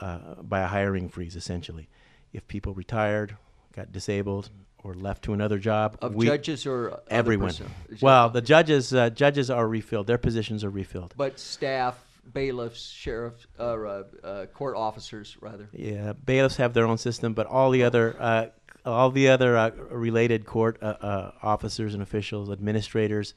uh, 0.00 0.34
by 0.42 0.60
a 0.60 0.66
hiring 0.66 1.08
freeze, 1.08 1.36
essentially. 1.36 1.88
If 2.32 2.46
people 2.46 2.74
retired, 2.74 3.36
got 3.72 3.92
disabled, 3.92 4.50
or 4.84 4.94
left 4.94 5.24
to 5.24 5.32
another 5.32 5.58
job, 5.58 5.98
of 6.00 6.14
we, 6.14 6.26
judges 6.26 6.66
or 6.66 7.00
everyone. 7.08 7.54
Well, 8.00 8.30
the 8.30 8.40
judges 8.40 8.94
uh, 8.94 9.10
judges 9.10 9.50
are 9.50 9.66
refilled; 9.66 10.06
their 10.06 10.18
positions 10.18 10.64
are 10.64 10.70
refilled. 10.70 11.14
But 11.16 11.38
staff, 11.38 11.98
bailiffs, 12.32 12.90
sheriffs, 12.90 13.46
uh, 13.58 13.62
uh, 13.62 14.46
court 14.46 14.76
officers, 14.76 15.36
rather. 15.40 15.68
Yeah, 15.72 16.12
bailiffs 16.12 16.56
have 16.56 16.74
their 16.74 16.86
own 16.86 16.98
system, 16.98 17.34
but 17.34 17.46
all 17.46 17.70
the 17.70 17.82
other 17.82 18.16
uh, 18.18 18.46
all 18.84 19.10
the 19.10 19.28
other 19.28 19.56
uh, 19.56 19.70
related 19.90 20.46
court 20.46 20.78
officers 20.82 21.94
and 21.94 22.02
officials, 22.02 22.50
administrators, 22.50 23.34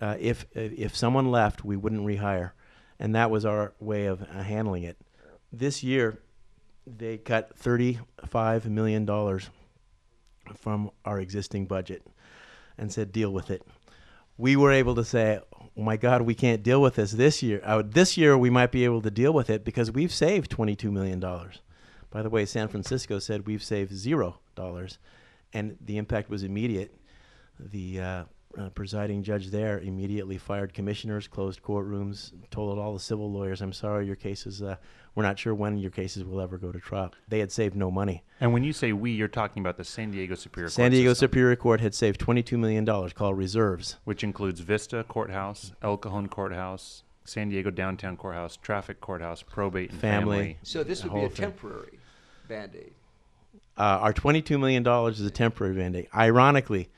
Uh, 0.00 0.16
if 0.18 0.46
if 0.54 0.96
someone 0.96 1.30
left, 1.30 1.64
we 1.64 1.76
wouldn't 1.76 2.02
rehire, 2.02 2.52
and 2.98 3.14
that 3.14 3.30
was 3.30 3.44
our 3.44 3.72
way 3.80 4.06
of 4.06 4.22
uh, 4.22 4.42
handling 4.42 4.82
it 4.82 4.96
this 5.58 5.82
year 5.82 6.18
they 6.86 7.16
cut 7.16 7.58
$35 7.58 8.66
million 8.66 9.06
from 10.54 10.90
our 11.04 11.18
existing 11.18 11.66
budget 11.66 12.06
and 12.76 12.92
said, 12.92 13.12
deal 13.12 13.32
with 13.32 13.50
it. 13.50 13.62
We 14.36 14.56
were 14.56 14.72
able 14.72 14.94
to 14.96 15.04
say, 15.04 15.40
oh 15.54 15.82
my 15.82 15.96
God, 15.96 16.22
we 16.22 16.34
can't 16.34 16.62
deal 16.62 16.82
with 16.82 16.96
this 16.96 17.12
this 17.12 17.42
year. 17.42 17.62
Uh, 17.64 17.82
this 17.86 18.16
year, 18.16 18.36
we 18.36 18.50
might 18.50 18.72
be 18.72 18.84
able 18.84 19.00
to 19.02 19.10
deal 19.10 19.32
with 19.32 19.48
it 19.48 19.64
because 19.64 19.92
we've 19.92 20.12
saved 20.12 20.50
$22 20.50 20.90
million. 20.90 21.20
By 22.10 22.22
the 22.22 22.30
way, 22.30 22.44
San 22.44 22.68
Francisco 22.68 23.18
said 23.18 23.46
we've 23.46 23.62
saved 23.62 23.94
zero 23.94 24.40
dollars, 24.54 24.98
and 25.52 25.76
the 25.80 25.96
impact 25.96 26.30
was 26.30 26.42
immediate. 26.42 26.94
The 27.58 28.00
uh, 28.00 28.24
uh, 28.58 28.68
presiding 28.70 29.22
judge 29.22 29.48
there 29.48 29.80
immediately 29.80 30.38
fired 30.38 30.72
commissioners, 30.74 31.26
closed 31.28 31.62
courtrooms, 31.62 32.32
told 32.50 32.78
all 32.78 32.94
the 32.94 33.00
civil 33.00 33.30
lawyers, 33.30 33.60
"I'm 33.60 33.72
sorry, 33.72 34.06
your 34.06 34.16
cases. 34.16 34.62
Uh, 34.62 34.76
we're 35.14 35.22
not 35.22 35.38
sure 35.38 35.54
when 35.54 35.78
your 35.78 35.90
cases 35.90 36.24
will 36.24 36.40
ever 36.40 36.58
go 36.58 36.72
to 36.72 36.78
trial." 36.78 37.12
They 37.28 37.38
had 37.40 37.52
saved 37.52 37.74
no 37.76 37.90
money. 37.90 38.22
And 38.40 38.52
when 38.52 38.64
you 38.64 38.72
say 38.72 38.92
we, 38.92 39.10
you're 39.12 39.28
talking 39.28 39.60
about 39.62 39.76
the 39.76 39.84
San 39.84 40.10
Diego 40.10 40.34
Superior 40.34 40.68
Court. 40.68 40.72
San 40.72 40.90
Diego 40.90 41.10
system, 41.10 41.28
Superior 41.28 41.56
Court 41.56 41.80
had 41.80 41.94
saved 41.94 42.20
22 42.20 42.56
million 42.58 42.84
dollars, 42.84 43.12
called 43.12 43.36
reserves, 43.36 43.96
which 44.04 44.22
includes 44.24 44.60
Vista 44.60 45.04
Courthouse, 45.08 45.72
El 45.82 45.96
Cajon 45.96 46.28
Courthouse, 46.28 47.02
San 47.24 47.48
Diego 47.48 47.70
Downtown 47.70 48.16
Courthouse, 48.16 48.56
Traffic 48.56 49.00
Courthouse, 49.00 49.42
Probate 49.42 49.90
and 49.90 50.00
Family. 50.00 50.36
family. 50.36 50.58
So 50.62 50.84
this 50.84 51.02
would 51.04 51.14
be 51.14 51.20
a 51.24 51.28
temporary 51.28 51.98
band 52.48 52.72
aid. 52.74 52.92
Uh, 53.76 53.82
our 54.00 54.12
$22 54.12 54.58
million 54.60 54.86
is 55.10 55.20
a 55.20 55.30
temporary 55.30 55.74
band 55.74 55.96
aid. 55.96 56.08
Ironically, 56.14 56.88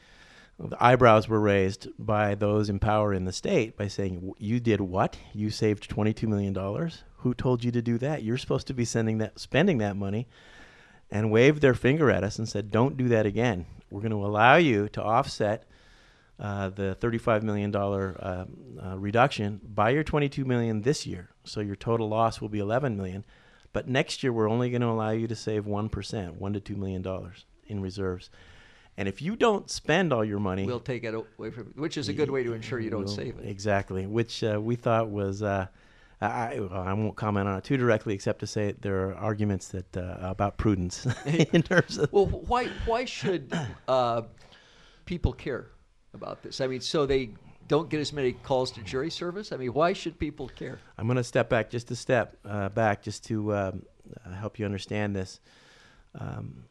the 0.58 0.82
eyebrows 0.82 1.28
were 1.28 1.40
raised 1.40 1.88
by 1.98 2.34
those 2.34 2.68
in 2.68 2.78
power 2.78 3.12
in 3.12 3.24
the 3.24 3.32
state 3.32 3.76
by 3.76 3.88
saying, 3.88 4.32
"You 4.38 4.58
did 4.58 4.80
what? 4.80 5.18
You 5.34 5.50
saved 5.50 5.88
twenty-two 5.88 6.28
million 6.28 6.52
dollars? 6.52 7.04
Who 7.18 7.34
told 7.34 7.62
you 7.62 7.70
to 7.72 7.82
do 7.82 7.98
that? 7.98 8.22
You're 8.22 8.38
supposed 8.38 8.66
to 8.68 8.74
be 8.74 8.84
sending 8.84 9.18
that, 9.18 9.38
spending 9.38 9.78
that 9.78 9.96
money." 9.96 10.28
And 11.08 11.30
waved 11.30 11.62
their 11.62 11.74
finger 11.74 12.10
at 12.10 12.24
us 12.24 12.38
and 12.38 12.48
said, 12.48 12.70
"Don't 12.70 12.96
do 12.96 13.08
that 13.08 13.26
again. 13.26 13.66
We're 13.90 14.00
going 14.00 14.10
to 14.10 14.24
allow 14.24 14.56
you 14.56 14.88
to 14.88 15.02
offset 15.02 15.68
uh, 16.40 16.70
the 16.70 16.94
thirty-five 16.96 17.42
million 17.44 17.70
dollar 17.70 18.16
uh, 18.18 18.44
uh, 18.84 18.98
reduction 18.98 19.60
by 19.62 19.90
your 19.90 20.02
twenty-two 20.04 20.44
million 20.44 20.82
this 20.82 21.06
year. 21.06 21.28
So 21.44 21.60
your 21.60 21.76
total 21.76 22.08
loss 22.08 22.40
will 22.40 22.48
be 22.48 22.58
eleven 22.58 22.96
million. 22.96 23.24
But 23.72 23.88
next 23.88 24.22
year, 24.22 24.32
we're 24.32 24.48
only 24.48 24.70
going 24.70 24.80
to 24.80 24.88
allow 24.88 25.10
you 25.10 25.28
to 25.28 25.36
save 25.36 25.66
one 25.66 25.90
percent, 25.90 26.40
one 26.40 26.54
to 26.54 26.60
two 26.60 26.76
million 26.76 27.02
dollars 27.02 27.44
in 27.66 27.80
reserves." 27.80 28.30
And 28.98 29.08
if 29.08 29.20
you 29.20 29.36
don't 29.36 29.70
spend 29.70 30.12
all 30.12 30.24
your 30.24 30.38
money, 30.38 30.64
we'll 30.64 30.80
take 30.80 31.04
it 31.04 31.14
away 31.14 31.50
from 31.50 31.72
you, 31.76 31.82
which 31.82 31.98
is 31.98 32.08
a 32.08 32.12
good 32.14 32.30
way 32.30 32.42
to 32.42 32.54
ensure 32.54 32.80
you 32.80 32.90
don't 32.90 33.08
save 33.08 33.38
it. 33.38 33.46
Exactly, 33.46 34.06
which 34.06 34.42
uh, 34.42 34.58
we 34.60 34.74
thought 34.74 35.10
was 35.10 35.42
uh, 35.42 35.66
I, 36.20 36.56
I 36.72 36.94
won't 36.94 37.14
comment 37.14 37.46
on 37.46 37.58
it 37.58 37.64
too 37.64 37.76
directly, 37.76 38.14
except 38.14 38.40
to 38.40 38.46
say 38.46 38.72
there 38.80 39.08
are 39.08 39.14
arguments 39.14 39.68
that 39.68 39.96
uh, 39.96 40.16
about 40.20 40.56
prudence 40.56 41.06
in 41.26 41.62
terms 41.62 41.98
of. 41.98 42.12
Well, 42.12 42.26
why 42.26 42.68
why 42.86 43.04
should 43.04 43.52
uh, 43.88 44.22
people 45.04 45.32
care 45.32 45.66
about 46.14 46.42
this? 46.42 46.60
I 46.60 46.66
mean, 46.66 46.80
so 46.80 47.04
they 47.04 47.30
don't 47.68 47.90
get 47.90 48.00
as 48.00 48.12
many 48.12 48.32
calls 48.32 48.70
to 48.72 48.82
jury 48.82 49.10
service. 49.10 49.52
I 49.52 49.56
mean, 49.56 49.74
why 49.74 49.92
should 49.92 50.18
people 50.18 50.48
care? 50.48 50.78
I'm 50.96 51.06
going 51.06 51.16
to 51.16 51.24
step 51.24 51.50
back 51.50 51.68
just 51.68 51.90
a 51.90 51.96
step 51.96 52.36
uh, 52.44 52.70
back 52.70 53.02
just 53.02 53.24
to 53.26 53.54
um, 53.54 53.82
uh, 54.24 54.30
help 54.32 54.58
you 54.58 54.64
understand 54.64 55.14
this. 55.14 55.40
Um, 56.18 56.64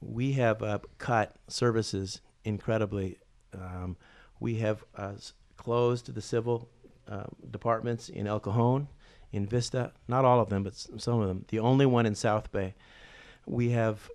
we 0.00 0.32
have 0.32 0.62
uh, 0.62 0.78
cut 0.98 1.36
services 1.48 2.20
incredibly. 2.44 3.18
Um, 3.54 3.96
we 4.40 4.56
have 4.56 4.84
uh, 4.96 5.14
closed 5.56 6.14
the 6.14 6.22
civil 6.22 6.68
uh, 7.08 7.24
departments 7.50 8.08
in 8.08 8.26
El 8.26 8.40
Cajon, 8.40 8.88
in 9.32 9.46
Vista, 9.46 9.92
not 10.06 10.24
all 10.24 10.40
of 10.40 10.48
them, 10.48 10.62
but 10.62 10.74
some 10.74 11.20
of 11.20 11.28
them. 11.28 11.44
The 11.48 11.58
only 11.58 11.86
one 11.86 12.06
in 12.06 12.14
South 12.14 12.50
Bay. 12.52 12.74
We 13.46 13.70
have 13.70 14.08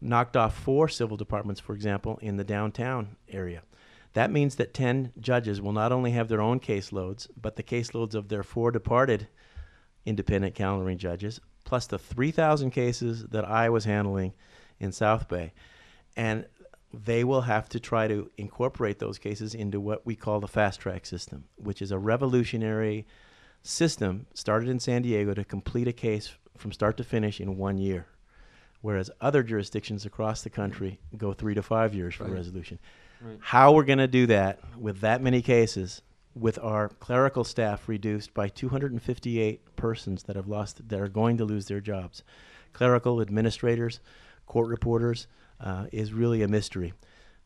knocked 0.00 0.36
off 0.36 0.56
four 0.56 0.88
civil 0.88 1.16
departments, 1.16 1.60
for 1.60 1.74
example, 1.74 2.18
in 2.22 2.36
the 2.36 2.44
downtown 2.44 3.16
area. 3.28 3.62
That 4.14 4.30
means 4.30 4.56
that 4.56 4.74
10 4.74 5.12
judges 5.20 5.60
will 5.60 5.72
not 5.72 5.92
only 5.92 6.12
have 6.12 6.28
their 6.28 6.40
own 6.40 6.60
caseloads, 6.60 7.28
but 7.40 7.56
the 7.56 7.62
caseloads 7.62 8.14
of 8.14 8.28
their 8.28 8.42
four 8.42 8.70
departed 8.70 9.28
independent 10.06 10.54
calendaring 10.54 10.96
judges, 10.96 11.40
plus 11.64 11.86
the 11.86 11.98
3,000 11.98 12.70
cases 12.70 13.24
that 13.26 13.44
I 13.44 13.68
was 13.68 13.84
handling 13.84 14.32
in 14.80 14.92
South 14.92 15.28
Bay. 15.28 15.52
And 16.16 16.46
they 16.92 17.22
will 17.22 17.42
have 17.42 17.68
to 17.70 17.80
try 17.80 18.08
to 18.08 18.30
incorporate 18.38 18.98
those 18.98 19.18
cases 19.18 19.54
into 19.54 19.78
what 19.78 20.06
we 20.06 20.16
call 20.16 20.40
the 20.40 20.48
fast 20.48 20.80
track 20.80 21.04
system, 21.04 21.44
which 21.56 21.82
is 21.82 21.90
a 21.90 21.98
revolutionary 21.98 23.06
system 23.62 24.26
started 24.34 24.68
in 24.68 24.80
San 24.80 25.02
Diego 25.02 25.34
to 25.34 25.44
complete 25.44 25.88
a 25.88 25.92
case 25.92 26.34
from 26.56 26.72
start 26.72 26.96
to 26.96 27.04
finish 27.04 27.40
in 27.40 27.56
one 27.58 27.78
year. 27.78 28.06
Whereas 28.80 29.10
other 29.20 29.42
jurisdictions 29.42 30.06
across 30.06 30.42
the 30.42 30.50
country 30.50 31.00
go 31.16 31.32
three 31.32 31.54
to 31.54 31.62
five 31.62 31.94
years 31.94 32.14
for 32.14 32.24
Right. 32.24 32.32
resolution. 32.34 32.78
How 33.40 33.72
we're 33.72 33.84
going 33.84 33.98
to 33.98 34.06
do 34.06 34.26
that 34.26 34.60
with 34.78 35.00
that 35.00 35.20
many 35.20 35.42
cases, 35.42 36.02
with 36.36 36.56
our 36.60 36.88
clerical 36.88 37.42
staff 37.42 37.88
reduced 37.88 38.32
by 38.32 38.48
258 38.48 39.74
persons 39.74 40.22
that 40.24 40.36
have 40.36 40.46
lost, 40.46 40.88
that 40.88 41.00
are 41.00 41.08
going 41.08 41.36
to 41.38 41.44
lose 41.44 41.66
their 41.66 41.80
jobs, 41.80 42.22
clerical 42.72 43.20
administrators, 43.20 43.98
court 44.48 44.68
reporters, 44.68 45.26
uh, 45.60 45.86
is 45.92 46.12
really 46.12 46.42
a 46.42 46.48
mystery. 46.48 46.92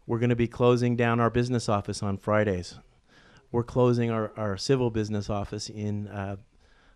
We're 0.06 0.18
going 0.18 0.30
to 0.30 0.36
be 0.36 0.48
closing 0.48 0.96
down 0.96 1.20
our 1.20 1.30
business 1.30 1.68
office 1.68 2.02
on 2.02 2.16
Fridays. 2.16 2.78
We're 3.50 3.62
closing 3.62 4.10
our, 4.10 4.32
our 4.36 4.56
civil 4.56 4.90
business 4.90 5.28
office 5.28 5.68
in 5.68 6.08
uh, 6.08 6.36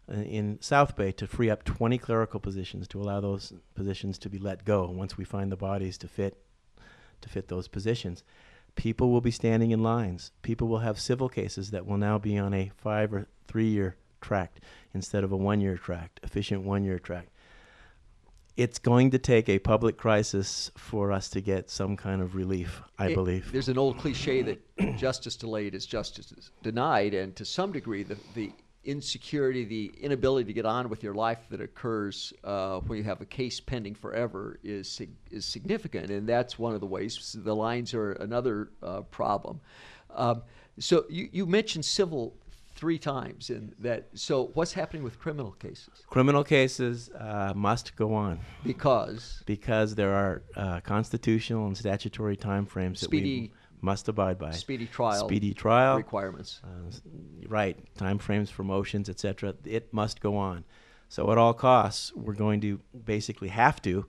in 0.09 0.59
South 0.61 0.95
Bay 0.95 1.11
to 1.13 1.27
free 1.27 1.51
up 1.51 1.65
20 1.65 1.99
clerical 1.99 2.39
positions 2.39 2.87
to 2.89 3.01
allow 3.01 3.21
those 3.21 3.53
positions 3.75 4.19
to 4.19 4.31
be 4.31 4.39
let 4.39 4.65
go 4.65 4.89
once 4.89 5.19
we 5.19 5.25
find 5.25 5.51
the 5.51 5.57
bodies 5.57 5.99
to 5.99 6.09
fit 6.09 6.39
to 7.21 7.29
fit 7.29 7.49
those 7.49 7.67
positions. 7.67 8.23
People 8.77 9.11
will 9.11 9.21
be 9.21 9.31
standing 9.31 9.73
in 9.73 9.83
lines. 9.83 10.31
People 10.43 10.69
will 10.69 10.79
have 10.79 11.01
civil 11.01 11.29
cases 11.29 11.71
that 11.71 11.87
will 11.87 11.97
now 11.97 12.19
be 12.19 12.39
on 12.39 12.55
a 12.55 12.71
five 12.77 13.13
or 13.13 13.27
three 13.49 13.69
year 13.69 13.97
tract 14.21 14.61
instead 14.95 15.25
of 15.25 15.33
a 15.33 15.37
one 15.37 15.61
year 15.61 15.77
tract, 15.77 16.21
efficient 16.23 16.63
one 16.63 16.85
year 16.85 16.99
tract. 16.99 17.31
It's 18.57 18.79
going 18.79 19.11
to 19.11 19.19
take 19.19 19.51
a 19.51 19.59
public 19.59 19.99
crisis 19.99 20.71
for 20.77 21.13
us 21.13 21.29
to 21.31 21.43
get 21.43 21.69
some 21.69 21.95
kind 21.97 22.23
of 22.23 22.35
relief, 22.35 22.81
I 22.99 23.09
It- 23.09 23.15
believe. 23.15 23.53
There's 23.53 23.69
an 23.69 23.77
old 23.77 23.99
cliche 23.99 24.41
that 24.43 24.59
justice 24.97 25.37
delayed 25.37 25.75
is 25.75 25.85
justice 25.85 26.33
denied, 26.63 27.13
and 27.13 27.37
to 27.37 27.45
some 27.45 27.71
degree, 27.71 28.03
the, 28.03 28.17
the 28.35 28.51
insecurity, 28.85 29.65
the 29.65 29.93
inability 30.01 30.47
to 30.47 30.53
get 30.55 30.65
on 30.65 30.89
with 30.89 31.03
your 31.03 31.13
life 31.13 31.41
that 31.51 31.61
occurs 31.61 32.33
uh, 32.45 32.79
when 32.81 32.97
you 32.97 33.05
have 33.05 33.21
a 33.21 33.27
case 33.27 33.61
pending 33.61 33.95
forever 33.95 34.59
is 34.65 35.03
is 35.31 35.45
significant, 35.45 36.11
and 36.11 36.27
that's 36.27 36.59
one 36.59 36.73
of 36.73 36.81
the 36.81 36.87
ways. 36.87 37.37
The 37.39 37.55
lines 37.55 37.93
are 37.93 38.13
another 38.13 38.71
uh, 38.83 39.03
problem. 39.03 39.61
Um, 40.15 40.43
so 40.79 41.05
you, 41.11 41.29
you 41.31 41.47
mentioned 41.47 41.85
civil 41.85 42.35
three 42.77 42.99
times, 42.99 43.51
and 43.51 43.75
that. 43.81 44.09
So 44.15 44.51
what's 44.55 44.73
happening 44.73 45.03
with 45.03 45.19
criminal 45.19 45.53
cases? 45.53 46.05
Criminal 46.09 46.45
cases 46.45 47.11
uh, 47.11 47.53
must 47.57 47.97
go 47.97 48.15
on. 48.15 48.39
Because 48.65 49.43
because 49.47 49.95
there 49.95 50.15
are 50.15 50.43
uh, 50.55 50.81
constitutional 50.81 51.67
and 51.67 51.77
statutory 51.77 52.37
timeframes 52.37 53.01
that 53.01 53.11
we 53.11 53.53
must 53.81 54.09
abide 54.09 54.39
by. 54.39 54.53
speedy 54.53 54.87
trial 54.87 55.27
Speedy 55.27 55.53
trial, 55.55 55.97
requirements. 55.97 56.61
uh, 56.65 56.91
right? 57.49 57.79
Timeframes 57.97 58.49
for 58.51 58.63
motions, 58.65 59.09
etc. 59.09 59.55
It 59.65 59.93
must 59.93 60.21
go 60.21 60.37
on. 60.37 60.65
So 61.09 61.31
at 61.31 61.39
all 61.39 61.55
costs, 61.55 62.13
we're 62.15 62.35
going 62.35 62.61
to 62.63 62.81
basically 63.05 63.49
have 63.49 63.81
to 63.83 64.07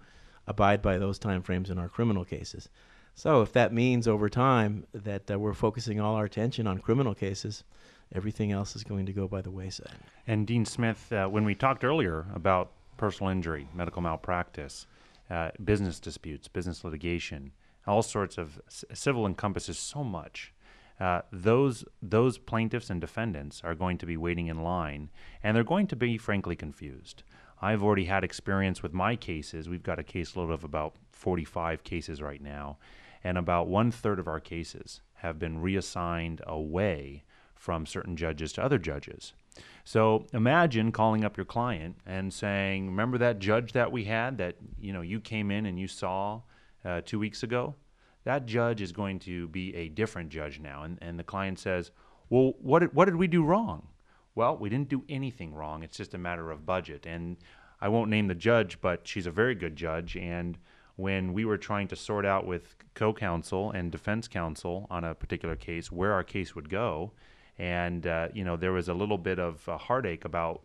abide 0.48 0.82
by 0.82 0.98
those 0.98 1.20
timeframes 1.20 1.70
in 1.70 1.78
our 1.78 1.90
criminal 1.90 2.26
cases. 2.26 2.70
So 3.14 3.42
if 3.42 3.52
that 3.54 3.74
means 3.74 4.08
over 4.08 4.30
time 4.30 4.86
that 4.94 5.30
uh, 5.30 5.40
we're 5.40 5.54
focusing 5.54 6.00
all 6.00 6.16
our 6.16 6.26
attention 6.26 6.68
on 6.68 6.80
criminal 6.80 7.16
cases, 7.16 7.64
everything 8.14 8.52
else 8.52 8.76
is 8.76 8.84
going 8.84 9.06
to 9.06 9.14
go 9.14 9.28
by 9.28 9.42
the 9.42 9.52
wayside. 9.52 9.98
And 10.26 10.48
Dean 10.48 10.66
Smith, 10.66 11.12
uh, 11.12 11.28
when 11.28 11.46
we 11.46 11.56
talked 11.56 11.84
earlier 11.84 12.26
about 12.34 12.72
personal 12.98 13.32
injury, 13.32 13.68
medical 13.74 14.02
malpractice, 14.02 14.88
uh, 15.30 15.52
business 15.64 16.00
disputes, 16.00 16.48
business 16.48 16.84
litigation, 16.84 17.52
all 17.86 18.02
sorts 18.02 18.38
of 18.38 18.62
c- 18.68 18.88
civil 18.94 19.26
encompasses 19.26 19.78
so 19.78 20.04
much. 20.04 20.54
Uh, 21.00 21.22
those 21.32 21.86
those 22.02 22.38
plaintiffs 22.40 22.90
and 22.90 23.00
defendants 23.00 23.62
are 23.64 23.76
going 23.76 23.98
to 24.00 24.06
be 24.06 24.18
waiting 24.18 24.48
in 24.48 24.64
line, 24.64 25.10
and 25.44 25.56
they're 25.56 25.64
going 25.64 25.86
to 25.86 25.96
be 25.96 26.18
frankly 26.18 26.56
confused. 26.56 27.24
I've 27.62 27.84
already 27.84 28.06
had 28.06 28.24
experience 28.24 28.82
with 28.82 28.94
my 28.94 29.16
cases. 29.16 29.70
We've 29.70 29.84
got 29.84 30.00
a 30.00 30.04
caseload 30.04 30.52
of 30.52 30.64
about 30.64 30.96
45 31.12 31.84
cases 31.84 32.22
right 32.22 32.42
now, 32.42 32.78
and 33.24 33.38
about 33.38 33.68
one 33.68 33.92
third 33.92 34.20
of 34.20 34.28
our 34.28 34.40
cases 34.40 35.02
have 35.16 35.40
been 35.40 35.62
reassigned 35.62 36.42
away 36.46 37.24
from 37.58 37.86
certain 37.86 38.16
judges 38.16 38.54
to 38.54 38.64
other 38.64 38.78
judges. 38.78 39.34
So 39.84 40.26
imagine 40.34 40.92
calling 40.92 41.24
up 41.24 41.38
your 41.38 41.46
client 41.46 41.98
and 42.06 42.32
saying, 42.34 42.88
"Remember 42.88 43.18
that 43.18 43.40
judge 43.40 43.74
that 43.74 43.92
we 43.92 44.06
had 44.06 44.38
that 44.38 44.56
you 44.80 44.94
know 44.94 45.02
you 45.02 45.20
came 45.20 45.52
in 45.52 45.66
and 45.66 45.80
you 45.80 45.88
saw 45.88 46.42
uh, 46.86 47.02
two 47.06 47.20
weeks 47.20 47.44
ago? 47.44 47.76
That 48.24 48.46
judge 48.46 48.82
is 48.82 48.92
going 48.92 49.20
to 49.20 49.48
be 49.48 49.76
a 49.76 49.90
different 49.90 50.30
judge 50.30 50.60
now." 50.60 50.84
And 50.84 50.98
and 51.02 51.18
the 51.18 51.24
client 51.24 51.60
says, 51.60 51.92
"Well, 52.30 52.54
what 52.62 52.80
did, 52.80 52.94
what 52.94 53.06
did 53.06 53.16
we 53.16 53.28
do 53.28 53.44
wrong?" 53.44 53.88
Well, 54.36 54.56
we 54.56 54.70
didn't 54.70 54.90
do 54.90 55.04
anything 55.10 55.56
wrong. 55.56 55.82
It's 55.82 55.98
just 55.98 56.14
a 56.14 56.20
matter 56.20 56.52
of 56.52 56.64
budget. 56.64 57.08
And 57.08 57.38
I 57.82 57.90
won't 57.90 58.12
name 58.12 58.28
the 58.28 58.36
judge, 58.36 58.80
but 58.82 59.08
she's 59.08 59.26
a 59.26 59.32
very 59.32 59.56
good 59.56 59.76
judge. 59.76 60.16
And 60.16 60.60
when 60.96 61.34
we 61.34 61.44
were 61.44 61.58
trying 61.58 61.88
to 61.88 61.96
sort 61.96 62.24
out 62.24 62.46
with 62.46 62.76
co 62.94 63.14
counsel 63.14 63.72
and 63.72 63.92
defense 63.92 64.28
counsel 64.28 64.86
on 64.92 65.04
a 65.04 65.16
particular 65.16 65.56
case 65.56 65.92
where 65.92 66.14
our 66.14 66.24
case 66.24 66.54
would 66.54 66.70
go, 66.70 67.14
and 67.58 68.06
uh, 68.06 68.28
you 68.34 68.44
know 68.44 68.56
there 68.56 68.72
was 68.72 68.90
a 68.90 68.94
little 68.94 69.18
bit 69.18 69.40
of 69.40 69.68
uh, 69.68 69.78
heartache 69.78 70.26
about 70.26 70.62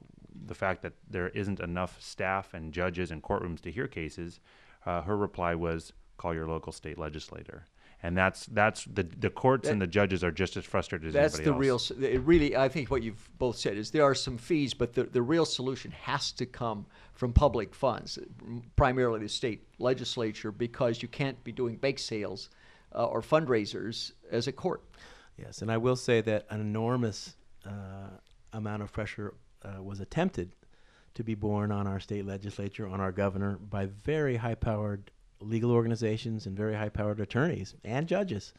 the 0.47 0.55
fact 0.55 0.83
that 0.83 0.95
there 1.09 1.29
isn't 1.29 1.61
enough 1.61 2.01
staff 2.01 2.55
and 2.55 2.73
judges 2.73 3.11
and 3.11 3.23
courtrooms 3.23 3.61
to 3.61 3.71
hear 3.71 3.87
cases. 3.87 4.41
Uh, 4.85 5.03
her 5.03 5.17
reply 5.17 5.55
was, 5.55 5.93
"Call 6.17 6.35
your 6.35 6.47
local 6.47 6.73
state 6.73 6.99
legislator." 6.99 7.67
And 8.05 8.17
that's 8.17 8.47
that's 8.47 8.85
the 8.87 9.05
the 9.05 9.31
courts 9.31 9.69
and 9.69 9.81
the 9.81 9.87
judges 9.87 10.25
are 10.25 10.33
just 10.33 10.57
as 10.57 10.65
frustrated 10.65 11.09
as 11.09 11.15
That's 11.15 11.35
anybody 11.37 11.67
the 11.67 11.73
else. 11.73 11.93
real. 11.93 12.05
It 12.05 12.21
really, 12.23 12.57
I 12.57 12.69
think 12.69 12.91
what 12.91 13.03
you've 13.05 13.31
both 13.39 13.57
said 13.57 13.77
is 13.77 13.93
there 13.93 14.03
are 14.03 14.15
some 14.15 14.39
fees, 14.39 14.75
but 14.75 14.95
the, 14.95 15.05
the 15.05 15.23
real 15.23 15.45
solution 15.45 15.93
has 15.93 16.33
to 16.33 16.47
come 16.47 16.85
from 17.15 17.33
public 17.33 17.73
funds, 17.73 18.19
primarily 18.75 19.21
the 19.21 19.29
state 19.29 19.69
legislature, 19.79 20.51
because 20.51 21.01
you 21.01 21.07
can't 21.07 21.43
be 21.45 21.53
doing 21.53 21.77
bake 21.77 22.01
sales 22.01 22.51
uh, 22.93 23.05
or 23.05 23.23
fundraisers 23.23 24.11
as 24.33 24.49
a 24.49 24.53
court. 24.53 24.83
Yes, 25.43 25.61
and 25.61 25.73
I 25.73 25.77
will 25.77 25.97
say 25.97 26.21
that 26.21 26.47
an 26.51 26.61
enormous 26.61 27.35
uh, 27.67 28.11
amount 28.53 28.83
of 28.83 28.93
pressure 28.93 29.35
uh, 29.65 29.83
was 29.83 30.01
attempted 30.01 30.53
to 31.15 31.25
be 31.25 31.35
borne 31.35 31.73
on 31.73 31.87
our 31.87 32.01
state 32.01 32.25
legislature, 32.25 32.87
on 32.87 33.01
our 33.01 33.13
governor, 33.13 33.57
by 33.57 33.87
very 33.87 34.37
high 34.37 34.55
powered 34.55 35.11
legal 35.41 35.73
organizations 35.73 36.47
and 36.47 36.57
very 36.57 36.75
high 36.75 36.89
powered 36.89 37.21
attorneys 37.21 37.75
and 37.85 38.07
judges. 38.07 38.55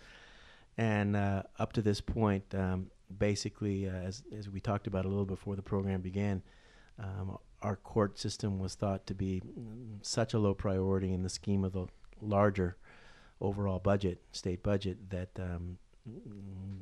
And 0.77 1.15
uh, 1.15 1.43
up 1.57 1.73
to 1.73 1.81
this 1.81 2.01
point, 2.01 2.43
um, 2.53 2.87
basically, 3.17 3.87
uh, 3.87 3.93
as, 3.93 4.23
as 4.37 4.49
we 4.49 4.59
talked 4.59 4.87
about 4.87 5.05
a 5.05 5.07
little 5.07 5.25
before 5.25 5.55
the 5.55 5.61
program 5.61 6.01
began, 6.01 6.43
um, 6.99 7.37
our 7.61 7.77
court 7.77 8.19
system 8.19 8.59
was 8.59 8.75
thought 8.75 9.07
to 9.07 9.15
be 9.15 9.41
mm, 9.41 9.97
such 10.01 10.33
a 10.33 10.39
low 10.39 10.53
priority 10.53 11.13
in 11.13 11.23
the 11.23 11.29
scheme 11.29 11.63
of 11.63 11.71
the 11.71 11.87
larger 12.21 12.75
overall 13.39 13.79
budget, 13.79 14.21
state 14.31 14.61
budget, 14.63 15.09
that 15.09 15.29
um, 15.39 15.77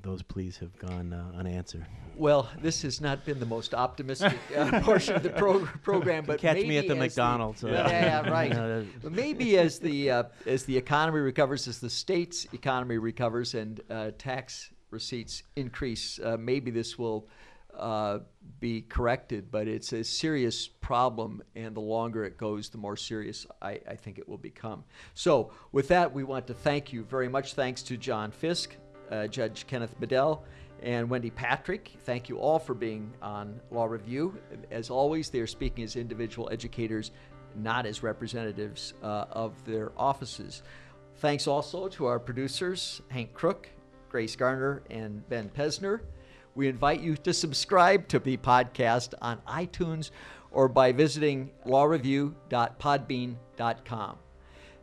those 0.01 0.23
pleas 0.23 0.57
have 0.57 0.77
gone 0.79 1.13
uh, 1.13 1.37
unanswered. 1.37 1.85
Well, 2.17 2.49
this 2.61 2.81
has 2.81 2.99
not 3.01 3.23
been 3.23 3.39
the 3.39 3.45
most 3.45 3.73
optimistic 3.73 4.37
uh, 4.55 4.81
portion 4.83 5.15
of 5.15 5.23
the 5.23 5.29
pro- 5.29 5.65
program, 5.83 6.25
but 6.25 6.39
Catch 6.39 6.57
me 6.57 6.77
at 6.77 6.87
the 6.87 6.95
McDonald's. 6.95 7.63
uh, 7.63 7.67
yeah, 7.69 8.23
yeah, 8.23 8.29
right. 8.31 8.51
you 8.51 8.87
But 9.01 9.11
maybe 9.11 9.57
as 9.57 9.79
the 9.79 10.11
uh, 10.11 10.23
as 10.45 10.65
the 10.65 10.75
economy 10.75 11.19
recovers, 11.19 11.67
as 11.67 11.79
the 11.79 11.89
state's 11.89 12.45
economy 12.53 12.97
recovers, 12.97 13.53
and 13.53 13.79
uh, 13.89 14.11
tax 14.17 14.71
receipts 14.89 15.43
increase, 15.55 16.19
uh, 16.19 16.35
maybe 16.37 16.71
this 16.71 16.97
will 16.97 17.27
uh, 17.77 18.19
be 18.59 18.81
corrected, 18.81 19.49
but 19.51 19.67
it's 19.67 19.93
a 19.93 20.03
serious 20.03 20.67
problem, 20.67 21.41
and 21.55 21.75
the 21.75 21.81
longer 21.81 22.25
it 22.25 22.37
goes, 22.37 22.69
the 22.69 22.77
more 22.77 22.97
serious 22.97 23.45
I, 23.61 23.79
I 23.87 23.95
think 23.95 24.17
it 24.19 24.27
will 24.27 24.37
become. 24.37 24.83
So, 25.13 25.51
with 25.71 25.87
that, 25.87 26.11
we 26.13 26.23
want 26.23 26.47
to 26.47 26.53
thank 26.53 26.91
you 26.91 27.03
very 27.03 27.29
much. 27.29 27.53
Thanks 27.53 27.81
to 27.83 27.97
John 27.97 28.31
Fisk, 28.31 28.75
uh, 29.11 29.27
Judge 29.27 29.67
Kenneth 29.67 29.95
Medel, 29.99 30.41
and 30.81 31.09
Wendy 31.09 31.29
Patrick. 31.29 31.91
Thank 32.05 32.29
you 32.29 32.39
all 32.39 32.59
for 32.59 32.73
being 32.73 33.13
on 33.21 33.59
Law 33.69 33.85
Review. 33.85 34.37
As 34.71 34.89
always, 34.89 35.29
they 35.29 35.39
are 35.39 35.47
speaking 35.47 35.83
as 35.83 35.95
individual 35.95 36.49
educators, 36.51 37.11
not 37.55 37.85
as 37.85 38.01
representatives 38.03 38.93
uh, 39.03 39.25
of 39.31 39.63
their 39.65 39.91
offices. 39.97 40.63
Thanks 41.17 41.47
also 41.47 41.87
to 41.89 42.05
our 42.07 42.19
producers, 42.19 43.01
Hank 43.09 43.33
Crook, 43.33 43.69
Grace 44.09 44.35
Garner, 44.35 44.81
and 44.89 45.27
Ben 45.29 45.49
Pesner. 45.49 46.01
We 46.55 46.67
invite 46.67 47.01
you 47.01 47.15
to 47.17 47.31
subscribe 47.33 48.07
to 48.09 48.19
the 48.19 48.37
podcast 48.37 49.13
on 49.21 49.37
iTunes 49.47 50.11
or 50.51 50.67
by 50.67 50.91
visiting 50.91 51.51
lawreview.podbean.com. 51.65 54.17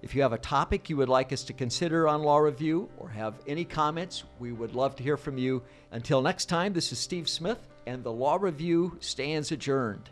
If 0.01 0.15
you 0.15 0.23
have 0.23 0.33
a 0.33 0.39
topic 0.39 0.89
you 0.89 0.97
would 0.97 1.09
like 1.09 1.33
us 1.33 1.43
to 1.45 1.53
consider 1.53 2.07
on 2.07 2.23
Law 2.23 2.39
Review 2.39 2.89
or 2.99 3.09
have 3.09 3.35
any 3.49 3.65
comments, 3.65 4.23
we 4.39 4.53
would 4.53 4.75
love 4.75 4.95
to 4.97 5.03
hear 5.03 5.17
from 5.17 5.39
you. 5.39 5.63
Until 5.91 6.23
next 6.23 6.45
time, 6.45 6.73
this 6.73 6.93
is 6.93 7.01
Steve 7.01 7.29
Smith, 7.29 7.59
and 7.85 8.05
the 8.05 8.13
Law 8.13 8.37
Review 8.37 8.97
stands 9.01 9.51
adjourned. 9.51 10.09